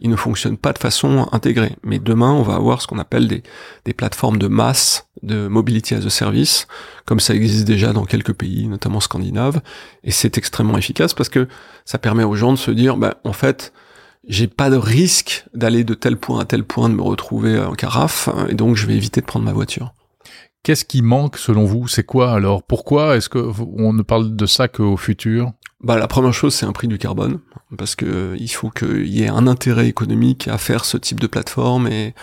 Ils 0.00 0.10
ne 0.10 0.16
fonctionnent 0.16 0.56
pas 0.56 0.72
de 0.72 0.78
façon 0.78 1.28
intégrée. 1.32 1.76
Mais 1.82 1.98
demain, 1.98 2.32
on 2.32 2.42
va 2.42 2.54
avoir 2.54 2.82
ce 2.82 2.86
qu'on 2.86 2.98
appelle 2.98 3.28
des, 3.28 3.42
des 3.84 3.94
plateformes 3.94 4.38
de 4.38 4.48
masse 4.48 5.08
de 5.22 5.48
mobility 5.48 5.94
as 5.94 6.04
a 6.04 6.10
service, 6.10 6.66
comme 7.04 7.20
ça 7.20 7.34
existe 7.34 7.64
déjà 7.64 7.92
dans 7.92 8.04
quelques 8.04 8.32
pays, 8.32 8.66
notamment 8.66 9.00
scandinaves. 9.00 9.60
Et 10.04 10.10
c'est 10.10 10.38
extrêmement 10.38 10.78
efficace 10.78 11.14
parce 11.14 11.28
que 11.28 11.48
ça 11.84 11.98
permet 11.98 12.24
aux 12.24 12.34
gens 12.34 12.52
de 12.52 12.58
se 12.58 12.70
dire, 12.70 12.96
bah, 12.96 13.16
en 13.24 13.32
fait, 13.32 13.72
j'ai 14.28 14.46
pas 14.46 14.70
de 14.70 14.76
risque 14.76 15.44
d'aller 15.54 15.84
de 15.84 15.94
tel 15.94 16.16
point 16.16 16.40
à 16.40 16.44
tel 16.44 16.64
point, 16.64 16.88
de 16.88 16.94
me 16.94 17.02
retrouver 17.02 17.58
en 17.58 17.72
carafe, 17.72 18.28
et 18.48 18.54
donc 18.54 18.76
je 18.76 18.86
vais 18.86 18.94
éviter 18.94 19.20
de 19.20 19.26
prendre 19.26 19.44
ma 19.44 19.52
voiture. 19.52 19.94
Qu'est-ce 20.68 20.84
qui 20.84 21.00
manque 21.00 21.38
selon 21.38 21.64
vous? 21.64 21.88
C'est 21.88 22.02
quoi 22.02 22.30
alors? 22.30 22.62
Pourquoi 22.62 23.16
est-ce 23.16 23.30
que 23.30 23.38
on 23.78 23.94
ne 23.94 24.02
parle 24.02 24.36
de 24.36 24.44
ça 24.44 24.68
qu'au 24.68 24.98
futur? 24.98 25.52
Bah, 25.82 25.96
la 25.96 26.06
première 26.06 26.34
chose, 26.34 26.54
c'est 26.54 26.66
un 26.66 26.72
prix 26.72 26.88
du 26.88 26.98
carbone, 26.98 27.38
parce 27.78 27.96
que 27.96 28.04
euh, 28.04 28.36
il 28.38 28.48
faut 28.48 28.68
qu'il 28.68 29.08
y 29.08 29.22
ait 29.22 29.28
un 29.28 29.46
intérêt 29.46 29.88
économique 29.88 30.46
à 30.46 30.58
faire 30.58 30.84
ce 30.84 30.98
type 30.98 31.20
de 31.20 31.26
plateforme 31.26 31.86
et 31.86 32.14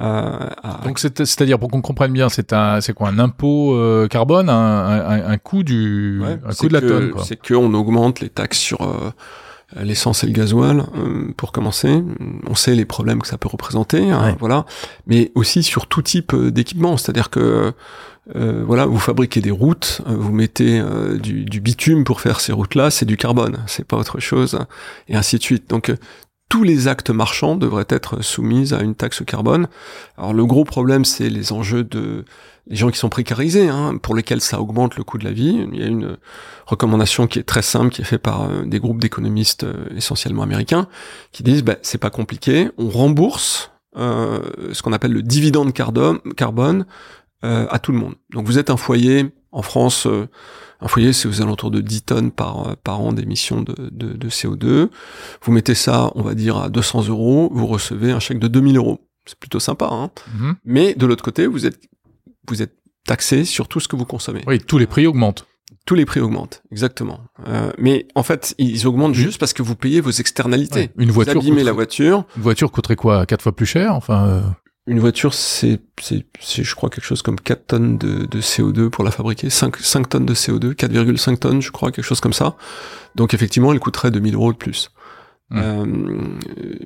euh, 0.00 0.50
Donc 0.84 0.98
c'est-à-dire 0.98 1.60
pour 1.60 1.70
qu'on 1.70 1.82
comprenne 1.82 2.12
bien, 2.12 2.28
c'est 2.28 2.52
un, 2.52 2.80
c'est 2.80 2.94
quoi 2.94 3.10
un 3.10 3.20
impôt 3.20 3.76
euh, 3.76 4.08
carbone, 4.08 4.48
un, 4.48 4.54
un, 4.54 5.30
un, 5.30 5.38
coût 5.38 5.62
du, 5.62 6.20
un 6.24 6.52
coût 6.52 6.66
de 6.66 6.72
la 6.72 6.80
tonne. 6.80 7.12
C'est 7.22 7.40
qu'on 7.40 7.72
augmente 7.74 8.18
les 8.18 8.28
taxes 8.28 8.58
sur 8.58 8.80
l'essence 9.76 10.24
et 10.24 10.26
le 10.26 10.32
gasoil 10.32 10.84
euh, 10.96 11.32
pour 11.36 11.52
commencer. 11.52 12.02
On 12.46 12.54
sait 12.54 12.74
les 12.74 12.84
problèmes 12.84 13.22
que 13.22 13.28
ça 13.28 13.38
peut 13.38 13.48
représenter, 13.48 14.10
hein, 14.10 14.36
voilà. 14.38 14.66
Mais 15.06 15.32
aussi 15.34 15.62
sur 15.62 15.86
tout 15.86 16.02
type 16.02 16.34
euh, 16.34 16.50
d'équipement, 16.50 16.96
c'est-à-dire 16.96 17.30
que 17.30 17.72
euh, 18.34 18.64
voilà, 18.66 18.86
vous 18.86 18.98
fabriquez 18.98 19.40
des 19.40 19.50
routes, 19.50 20.00
vous 20.06 20.32
mettez 20.32 20.82
du, 21.20 21.44
du, 21.44 21.60
bitume 21.60 22.04
pour 22.04 22.22
faire 22.22 22.40
ces 22.40 22.52
routes-là, 22.52 22.90
c'est 22.90 23.04
du 23.04 23.18
carbone, 23.18 23.58
c'est 23.66 23.86
pas 23.86 23.98
autre 23.98 24.18
chose, 24.18 24.58
et 25.08 25.16
ainsi 25.16 25.36
de 25.36 25.42
suite. 25.42 25.68
Donc 25.68 25.92
tous 26.48 26.62
les 26.62 26.88
actes 26.88 27.10
marchands 27.10 27.56
devraient 27.56 27.84
être 27.90 28.22
soumis 28.22 28.72
à 28.72 28.80
une 28.80 28.94
taxe 28.94 29.22
carbone. 29.26 29.68
Alors 30.16 30.32
le 30.32 30.46
gros 30.46 30.64
problème, 30.64 31.04
c'est 31.04 31.28
les 31.28 31.52
enjeux 31.52 31.84
de 31.84 32.24
les 32.66 32.76
gens 32.76 32.90
qui 32.90 32.98
sont 32.98 33.08
précarisés, 33.08 33.68
hein, 33.68 33.98
pour 34.00 34.14
lesquels 34.14 34.40
ça 34.40 34.60
augmente 34.60 34.96
le 34.96 35.04
coût 35.04 35.18
de 35.18 35.24
la 35.24 35.32
vie. 35.32 35.66
Il 35.72 35.78
y 35.78 35.82
a 35.82 35.86
une 35.86 36.16
recommandation 36.66 37.26
qui 37.26 37.38
est 37.38 37.44
très 37.44 37.62
simple, 37.62 37.90
qui 37.90 38.00
est 38.00 38.04
faite 38.04 38.22
par 38.22 38.42
euh, 38.42 38.64
des 38.64 38.80
groupes 38.80 39.00
d'économistes 39.00 39.64
euh, 39.64 39.86
essentiellement 39.94 40.42
américains, 40.42 40.88
qui 41.32 41.42
disent 41.42 41.62
bah, 41.62 41.76
c'est 41.82 41.98
pas 41.98 42.10
compliqué, 42.10 42.70
on 42.78 42.88
rembourse 42.88 43.70
euh, 43.96 44.40
ce 44.72 44.82
qu'on 44.82 44.92
appelle 44.92 45.12
le 45.12 45.22
dividende 45.22 45.72
carbone 45.72 46.86
à 47.42 47.78
tout 47.78 47.92
le 47.92 47.98
monde. 47.98 48.14
Donc 48.30 48.46
vous 48.46 48.58
êtes 48.58 48.70
un 48.70 48.78
foyer 48.78 49.26
en 49.52 49.60
France, 49.60 50.08
un 50.80 50.88
foyer 50.88 51.12
c'est 51.12 51.28
aux 51.28 51.42
alentours 51.42 51.70
de 51.70 51.82
10 51.82 52.02
tonnes 52.04 52.30
par, 52.30 52.74
par 52.78 53.02
an 53.02 53.12
d'émissions 53.12 53.60
de, 53.60 53.74
de, 53.92 54.14
de, 54.14 54.28
CO2. 54.30 54.88
Vous 55.42 55.52
mettez 55.52 55.74
ça, 55.74 56.10
on 56.14 56.22
va 56.22 56.32
dire, 56.32 56.56
à 56.56 56.70
200 56.70 57.08
euros, 57.08 57.50
vous 57.52 57.66
recevez 57.66 58.12
un 58.12 58.18
chèque 58.18 58.38
de 58.38 58.48
2000 58.48 58.78
euros. 58.78 59.06
C'est 59.26 59.38
plutôt 59.38 59.60
sympa, 59.60 59.88
hein. 59.90 60.10
Mm-hmm. 60.30 60.54
Mais 60.64 60.94
de 60.94 61.04
l'autre 61.04 61.22
côté, 61.22 61.46
vous 61.46 61.66
êtes 61.66 61.78
vous 62.48 62.62
êtes 62.62 62.76
taxé 63.06 63.44
sur 63.44 63.68
tout 63.68 63.80
ce 63.80 63.88
que 63.88 63.96
vous 63.96 64.06
consommez. 64.06 64.42
Oui, 64.46 64.58
tous 64.58 64.78
les 64.78 64.86
prix 64.86 65.06
augmentent. 65.06 65.46
Tous 65.86 65.94
les 65.94 66.06
prix 66.06 66.20
augmentent, 66.20 66.62
exactement. 66.70 67.20
Euh, 67.46 67.70
mais 67.76 68.06
en 68.14 68.22
fait, 68.22 68.54
ils 68.56 68.86
augmentent 68.86 69.14
juste 69.14 69.38
parce 69.38 69.52
que 69.52 69.62
vous 69.62 69.76
payez 69.76 70.00
vos 70.00 70.10
externalités. 70.10 70.90
Une 70.96 71.10
voiture. 71.10 71.42
Vous 71.42 71.54
la 71.54 71.72
voiture. 71.72 72.24
Une 72.36 72.42
voiture 72.42 72.72
coûterait 72.72 72.96
quoi 72.96 73.26
Quatre 73.26 73.42
fois 73.42 73.54
plus 73.54 73.66
cher 73.66 73.94
Enfin. 73.94 74.26
Euh... 74.26 74.40
Une 74.86 75.00
voiture, 75.00 75.32
c'est, 75.32 75.80
c'est, 75.98 76.26
je 76.42 76.74
crois, 76.74 76.90
quelque 76.90 77.04
chose 77.06 77.22
comme 77.22 77.40
4 77.40 77.66
tonnes 77.66 77.96
de, 77.96 78.26
de 78.26 78.40
CO2 78.42 78.90
pour 78.90 79.02
la 79.02 79.10
fabriquer. 79.10 79.48
5, 79.48 79.78
5 79.78 80.08
tonnes 80.10 80.26
de 80.26 80.34
CO2, 80.34 80.74
4,5 80.74 81.38
tonnes, 81.38 81.62
je 81.62 81.70
crois, 81.70 81.90
quelque 81.90 82.04
chose 82.04 82.20
comme 82.20 82.34
ça. 82.34 82.56
Donc 83.14 83.32
effectivement, 83.32 83.72
elle 83.72 83.80
coûterait 83.80 84.10
2000 84.10 84.34
euros 84.34 84.52
de 84.52 84.58
plus. 84.58 84.90
Mmh. 85.54 85.60
Euh, 85.62 85.84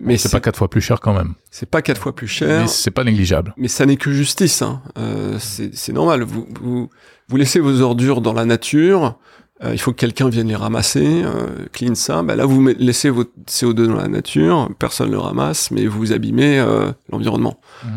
mais 0.02 0.18
c'est 0.18 0.30
pas 0.30 0.40
quatre 0.40 0.58
fois 0.58 0.68
plus 0.68 0.82
cher 0.82 1.00
quand 1.00 1.14
même. 1.14 1.34
C'est 1.50 1.68
pas 1.68 1.80
quatre 1.80 2.00
fois 2.00 2.14
plus 2.14 2.26
cher. 2.26 2.62
Mais 2.62 2.68
c'est 2.68 2.90
pas 2.90 3.04
négligeable. 3.04 3.54
Mais 3.56 3.68
ça 3.68 3.86
n'est 3.86 3.96
que 3.96 4.12
justice. 4.12 4.60
Hein. 4.60 4.82
Euh, 4.98 5.38
c'est 5.38 5.92
normal. 5.92 6.22
Vous, 6.22 6.46
vous, 6.60 6.90
vous 7.28 7.36
laissez 7.36 7.60
vos 7.60 7.80
ordures 7.80 8.20
dans 8.20 8.34
la 8.34 8.44
nature. 8.44 9.18
Euh, 9.64 9.72
il 9.72 9.78
faut 9.78 9.92
que 9.92 9.96
quelqu'un 9.96 10.28
vienne 10.28 10.48
les 10.48 10.54
ramasser, 10.54 11.22
euh, 11.24 11.66
clean 11.72 11.94
ça. 11.94 12.22
Bah 12.22 12.36
là, 12.36 12.44
vous 12.44 12.64
laissez 12.78 13.08
votre 13.08 13.32
CO2 13.46 13.86
dans 13.86 13.96
la 13.96 14.08
nature. 14.08 14.68
Personne 14.78 15.10
le 15.10 15.18
ramasse, 15.18 15.70
mais 15.70 15.86
vous 15.86 16.12
abîmez 16.12 16.62
l'environnement. 17.10 17.58
Mmh. 17.84 17.88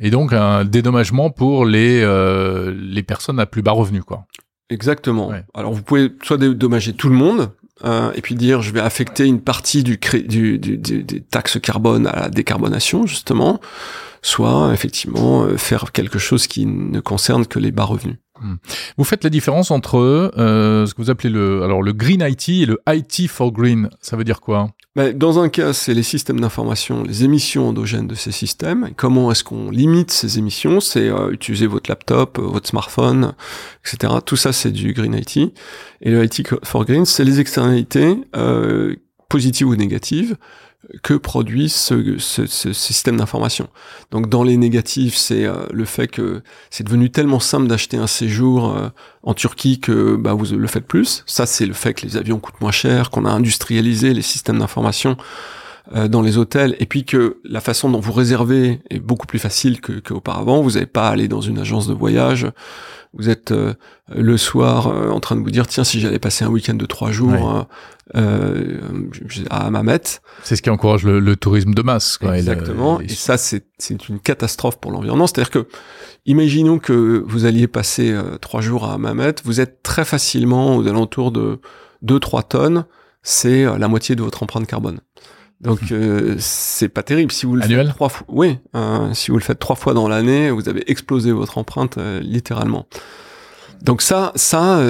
Et 0.00 0.10
donc 0.10 0.32
un 0.32 0.64
dédommagement 0.64 1.30
pour 1.30 1.64
les 1.64 2.04
les 2.74 3.02
personnes 3.02 3.40
à 3.40 3.46
plus 3.46 3.62
bas 3.62 3.72
revenus, 3.72 4.02
quoi. 4.04 4.26
Exactement. 4.68 5.32
Alors 5.54 5.72
vous 5.72 5.82
pouvez 5.82 6.12
soit 6.22 6.36
dédommager 6.36 6.92
tout 6.92 7.08
le 7.08 7.16
monde, 7.16 7.50
euh, 7.82 8.12
et 8.14 8.20
puis 8.20 8.34
dire 8.36 8.62
je 8.62 8.72
vais 8.72 8.80
affecter 8.80 9.24
une 9.24 9.40
partie 9.40 9.82
du, 9.82 9.98
du, 9.98 10.58
du, 10.58 10.78
des 10.78 11.20
taxes 11.20 11.58
carbone 11.60 12.06
à 12.06 12.20
la 12.20 12.28
décarbonation 12.28 13.06
justement, 13.06 13.60
soit 14.22 14.72
effectivement 14.72 15.42
euh, 15.42 15.56
faire 15.56 15.90
quelque 15.92 16.18
chose 16.18 16.46
qui 16.46 16.66
ne 16.66 17.00
concerne 17.00 17.46
que 17.46 17.58
les 17.58 17.72
bas 17.72 17.84
revenus. 17.84 18.16
Hmm. 18.40 18.56
Vous 18.98 19.04
faites 19.04 19.22
la 19.22 19.30
différence 19.30 19.70
entre 19.70 19.98
euh, 19.98 20.86
ce 20.86 20.94
que 20.94 21.02
vous 21.02 21.10
appelez 21.10 21.30
le, 21.30 21.62
alors 21.62 21.82
le 21.82 21.92
Green 21.92 22.20
IT 22.20 22.48
et 22.48 22.66
le 22.66 22.80
IT 22.88 23.28
for 23.28 23.52
Green. 23.52 23.88
Ça 24.00 24.16
veut 24.16 24.24
dire 24.24 24.40
quoi? 24.40 24.70
Ben, 24.96 25.16
Dans 25.16 25.38
un 25.38 25.48
cas, 25.48 25.72
c'est 25.72 25.94
les 25.94 26.02
systèmes 26.02 26.40
d'information, 26.40 27.02
les 27.02 27.24
émissions 27.24 27.68
endogènes 27.68 28.06
de 28.06 28.14
ces 28.14 28.32
systèmes. 28.32 28.90
comment 28.96 29.30
est-ce 29.30 29.44
qu'on 29.44 29.70
limite 29.70 30.10
ces 30.10 30.38
émissions? 30.38 30.80
C'est 30.80 31.08
euh, 31.08 31.30
utiliser 31.30 31.66
votre 31.66 31.90
laptop, 31.90 32.38
euh, 32.38 32.42
votre 32.42 32.68
smartphone, 32.68 33.34
etc. 33.84 34.14
Tout 34.24 34.36
ça, 34.36 34.52
c'est 34.52 34.70
du 34.70 34.92
Green 34.92 35.14
IT. 35.14 35.36
Et 35.36 36.10
le 36.10 36.24
IT 36.24 36.48
for 36.64 36.84
Green, 36.84 37.04
c'est 37.04 37.24
les 37.24 37.40
externalités 37.40 38.18
euh, 38.36 38.96
positives 39.28 39.68
ou 39.68 39.76
négatives 39.76 40.36
que 41.02 41.14
produit 41.14 41.68
ce, 41.68 42.18
ce, 42.18 42.46
ce 42.46 42.72
système 42.72 43.16
d'information. 43.16 43.68
Donc 44.10 44.28
dans 44.28 44.42
les 44.42 44.56
négatifs, 44.56 45.16
c'est 45.16 45.44
euh, 45.44 45.66
le 45.72 45.84
fait 45.84 46.08
que 46.08 46.42
c'est 46.70 46.84
devenu 46.84 47.10
tellement 47.10 47.40
simple 47.40 47.66
d'acheter 47.66 47.96
un 47.96 48.06
séjour 48.06 48.76
euh, 48.76 48.88
en 49.22 49.34
Turquie 49.34 49.80
que 49.80 50.16
bah, 50.16 50.34
vous 50.34 50.56
le 50.56 50.66
faites 50.68 50.86
plus. 50.86 51.22
Ça, 51.26 51.46
c'est 51.46 51.66
le 51.66 51.74
fait 51.74 51.94
que 51.94 52.06
les 52.06 52.16
avions 52.16 52.38
coûtent 52.38 52.60
moins 52.60 52.72
cher, 52.72 53.10
qu'on 53.10 53.24
a 53.24 53.30
industrialisé 53.30 54.14
les 54.14 54.22
systèmes 54.22 54.58
d'information 54.58 55.16
euh, 55.94 56.08
dans 56.08 56.22
les 56.22 56.38
hôtels, 56.38 56.76
et 56.78 56.86
puis 56.86 57.04
que 57.04 57.38
la 57.44 57.60
façon 57.60 57.90
dont 57.90 58.00
vous 58.00 58.12
réservez 58.12 58.80
est 58.90 59.00
beaucoup 59.00 59.26
plus 59.26 59.38
facile 59.38 59.80
qu'auparavant. 59.80 60.62
vous 60.62 60.72
n'avez 60.72 60.86
pas 60.86 61.08
à 61.08 61.12
aller 61.12 61.28
dans 61.28 61.40
une 61.40 61.58
agence 61.58 61.86
de 61.86 61.94
voyage 61.94 62.50
vous 63.16 63.28
êtes 63.28 63.52
euh, 63.52 63.74
le 64.14 64.36
soir 64.36 64.88
euh, 64.88 65.10
en 65.10 65.20
train 65.20 65.36
de 65.36 65.40
vous 65.40 65.50
dire 65.50 65.66
tiens 65.66 65.84
si 65.84 66.00
j'allais 66.00 66.18
passer 66.18 66.44
un 66.44 66.48
week-end 66.48 66.74
de 66.74 66.86
trois 66.86 67.12
jours 67.12 67.66
euh, 68.16 68.80
à 69.50 69.70
Mamet. 69.70 70.00
C'est 70.42 70.56
ce 70.56 70.62
qui 70.62 70.70
encourage 70.70 71.04
le, 71.04 71.36
tourisme 71.36 71.74
de 71.74 71.82
masse. 71.82 72.18
Quoi, 72.18 72.36
Exactement. 72.36 73.00
Et, 73.00 73.08
ça 73.08 73.36
c'est 73.36 73.66
c'est 73.78 74.08
une 74.08 74.18
catastrophe 74.18 74.78
pour 74.78 74.90
l'environnement. 74.90 75.26
C'est-à-dire 75.26 75.50
que 75.50 75.68
imaginons 76.26 76.78
que 76.78 77.22
vous 77.26 77.44
alliez 77.44 77.68
passer 77.68 78.14
trois 78.40 78.60
jours 78.60 78.90
à 78.90 78.98
Mamet, 78.98 79.36
vous 79.44 79.60
êtes 79.60 79.82
très 79.82 80.04
facilement 80.04 80.76
aux 80.76 80.86
alentours 80.86 81.30
de 81.30 81.60
2-3 82.04 82.48
tonnes. 82.48 82.84
C'est 83.22 83.64
la 83.64 83.88
moitié 83.88 84.16
de 84.16 84.22
votre 84.22 84.42
empreinte 84.42 84.66
carbone. 84.66 85.00
Donc 85.64 85.80
euh, 85.90 86.36
c'est 86.38 86.90
pas 86.90 87.02
terrible 87.02 87.32
si 87.32 87.46
vous 87.46 87.56
le 87.56 87.62
faites 87.62 87.88
trois 87.88 88.10
fois. 88.10 88.26
Oui, 88.28 88.58
euh, 88.76 89.12
si 89.14 89.30
vous 89.30 89.38
le 89.38 89.42
faites 89.42 89.58
trois 89.58 89.76
fois 89.76 89.94
dans 89.94 90.08
l'année, 90.08 90.50
vous 90.50 90.68
avez 90.68 90.88
explosé 90.90 91.32
votre 91.32 91.56
empreinte 91.56 91.96
euh, 91.96 92.20
littéralement. 92.20 92.86
Donc 93.80 94.02
ça, 94.02 94.32
ça 94.34 94.82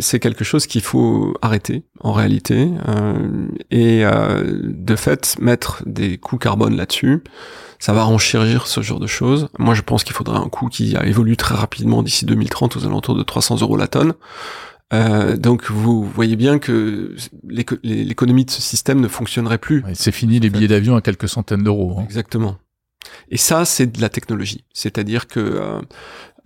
c'est 0.00 0.20
quelque 0.20 0.44
chose 0.44 0.66
qu'il 0.66 0.82
faut 0.82 1.34
arrêter 1.40 1.84
en 2.00 2.12
réalité 2.12 2.68
et 3.70 4.02
de 4.04 4.96
fait 4.96 5.36
mettre 5.40 5.82
des 5.86 6.18
coûts 6.18 6.36
carbone 6.36 6.76
là-dessus. 6.76 7.22
Ça 7.78 7.94
va 7.94 8.06
enchérgir 8.06 8.66
ce 8.66 8.82
genre 8.82 9.00
de 9.00 9.06
choses. 9.06 9.48
Moi, 9.58 9.74
je 9.74 9.80
pense 9.80 10.04
qu'il 10.04 10.14
faudrait 10.14 10.36
un 10.36 10.50
coût 10.50 10.68
qui 10.68 10.96
a 10.98 11.06
évolué 11.06 11.34
très 11.34 11.54
rapidement 11.54 12.02
d'ici 12.02 12.26
2030 12.26 12.76
aux 12.76 12.84
alentours 12.84 13.14
de 13.14 13.22
300 13.22 13.62
euros 13.62 13.78
la 13.78 13.88
tonne. 13.88 14.12
Euh, 14.92 15.36
donc 15.36 15.70
vous 15.70 16.04
voyez 16.04 16.36
bien 16.36 16.58
que 16.58 17.14
l'économie 17.82 18.44
de 18.44 18.50
ce 18.50 18.60
système 18.60 19.00
ne 19.00 19.08
fonctionnerait 19.08 19.58
plus. 19.58 19.84
c'est 19.94 20.12
fini 20.12 20.38
les 20.38 20.50
billets 20.50 20.68
d'avion 20.68 20.96
à 20.96 21.00
quelques 21.00 21.28
centaines 21.28 21.62
d'euros. 21.62 21.96
Hein. 21.98 22.04
Exactement. 22.04 22.58
Et 23.30 23.36
ça, 23.36 23.64
c'est 23.64 23.86
de 23.86 24.00
la 24.00 24.08
technologie. 24.08 24.64
C'est-à-dire 24.72 25.26
que 25.26 25.40
euh, 25.40 25.80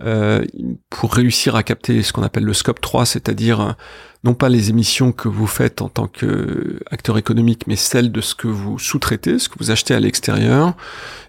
euh, 0.02 0.44
pour 0.90 1.14
réussir 1.14 1.56
à 1.56 1.62
capter 1.62 2.02
ce 2.02 2.12
qu'on 2.12 2.22
appelle 2.22 2.44
le 2.44 2.52
scope 2.52 2.82
3, 2.82 3.06
c'est-à-dire 3.06 3.60
euh, 3.60 3.72
non 4.24 4.34
pas 4.34 4.50
les 4.50 4.68
émissions 4.68 5.10
que 5.10 5.26
vous 5.26 5.46
faites 5.46 5.80
en 5.80 5.88
tant 5.88 6.06
qu'acteur 6.06 7.16
économique, 7.16 7.66
mais 7.66 7.76
celles 7.76 8.12
de 8.12 8.20
ce 8.20 8.34
que 8.34 8.46
vous 8.46 8.78
sous-traitez, 8.78 9.38
ce 9.38 9.48
que 9.48 9.54
vous 9.58 9.70
achetez 9.70 9.94
à 9.94 10.00
l'extérieur, 10.00 10.74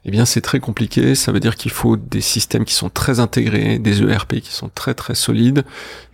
eh 0.03 0.11
bien 0.11 0.25
c'est 0.25 0.41
très 0.41 0.59
compliqué. 0.59 1.15
Ça 1.15 1.31
veut 1.31 1.39
dire 1.39 1.55
qu'il 1.55 1.71
faut 1.71 1.95
des 1.95 2.19
systèmes 2.19 2.65
qui 2.65 2.73
sont 2.73 2.89
très 2.89 3.21
intégrés, 3.21 3.79
des 3.79 4.03
ERP 4.03 4.41
qui 4.41 4.51
sont 4.51 4.69
très 4.73 4.93
très 4.93 5.15
solides 5.15 5.63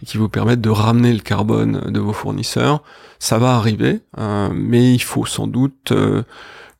et 0.03 0.05
qui 0.05 0.17
vous 0.17 0.29
permettent 0.29 0.61
de 0.61 0.69
ramener 0.69 1.11
le 1.11 1.21
carbone 1.21 1.91
de 1.91 1.99
vos 1.99 2.13
fournisseurs. 2.13 2.83
Ça 3.17 3.39
va 3.39 3.55
arriver, 3.55 4.01
euh, 4.19 4.49
mais 4.53 4.93
il 4.93 5.01
faut 5.01 5.25
sans 5.25 5.47
doute 5.47 5.91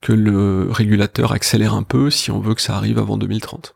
que 0.02 0.14
le 0.14 0.68
régulateur 0.70 1.32
accélère 1.32 1.74
un 1.74 1.84
peu 1.84 2.12
si 2.12 2.30
on 2.30 2.40
veut 2.40 2.54
que 2.54 2.62
ça 2.62 2.76
arrive 2.76 3.00
avant 3.00 3.18
2030. 3.18 3.76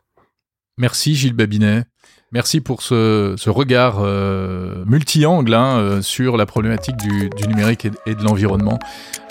Merci 0.78 1.14
Gilles 1.14 1.34
Babinet. 1.34 1.84
Merci 2.30 2.60
pour 2.60 2.82
ce, 2.82 3.48
regard 3.48 4.00
euh, 4.00 4.84
multi-angle 4.84 5.54
hein, 5.54 5.78
euh, 5.78 6.02
sur 6.02 6.36
la 6.36 6.44
problématique 6.44 6.96
du, 6.98 7.30
numérique 7.48 7.86
et, 8.04 8.14
de 8.14 8.22
l'environnement. 8.22 8.78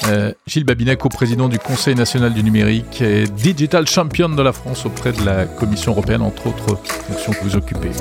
Euh, 0.07 0.31
Gilles 0.47 0.63
Babinet, 0.63 0.95
co-président 0.97 1.47
du 1.47 1.59
Conseil 1.59 1.93
national 1.93 2.33
du 2.33 2.43
numérique 2.43 3.01
et 3.01 3.25
digital 3.25 3.87
champion 3.87 4.29
de 4.29 4.41
la 4.41 4.51
France 4.51 4.87
auprès 4.87 5.11
de 5.11 5.23
la 5.23 5.45
Commission 5.45 5.91
européenne, 5.91 6.23
entre 6.23 6.47
autres 6.47 6.79
fonctions 7.07 7.33
que 7.33 7.43
vous 7.43 7.55
occupez. 7.55 7.91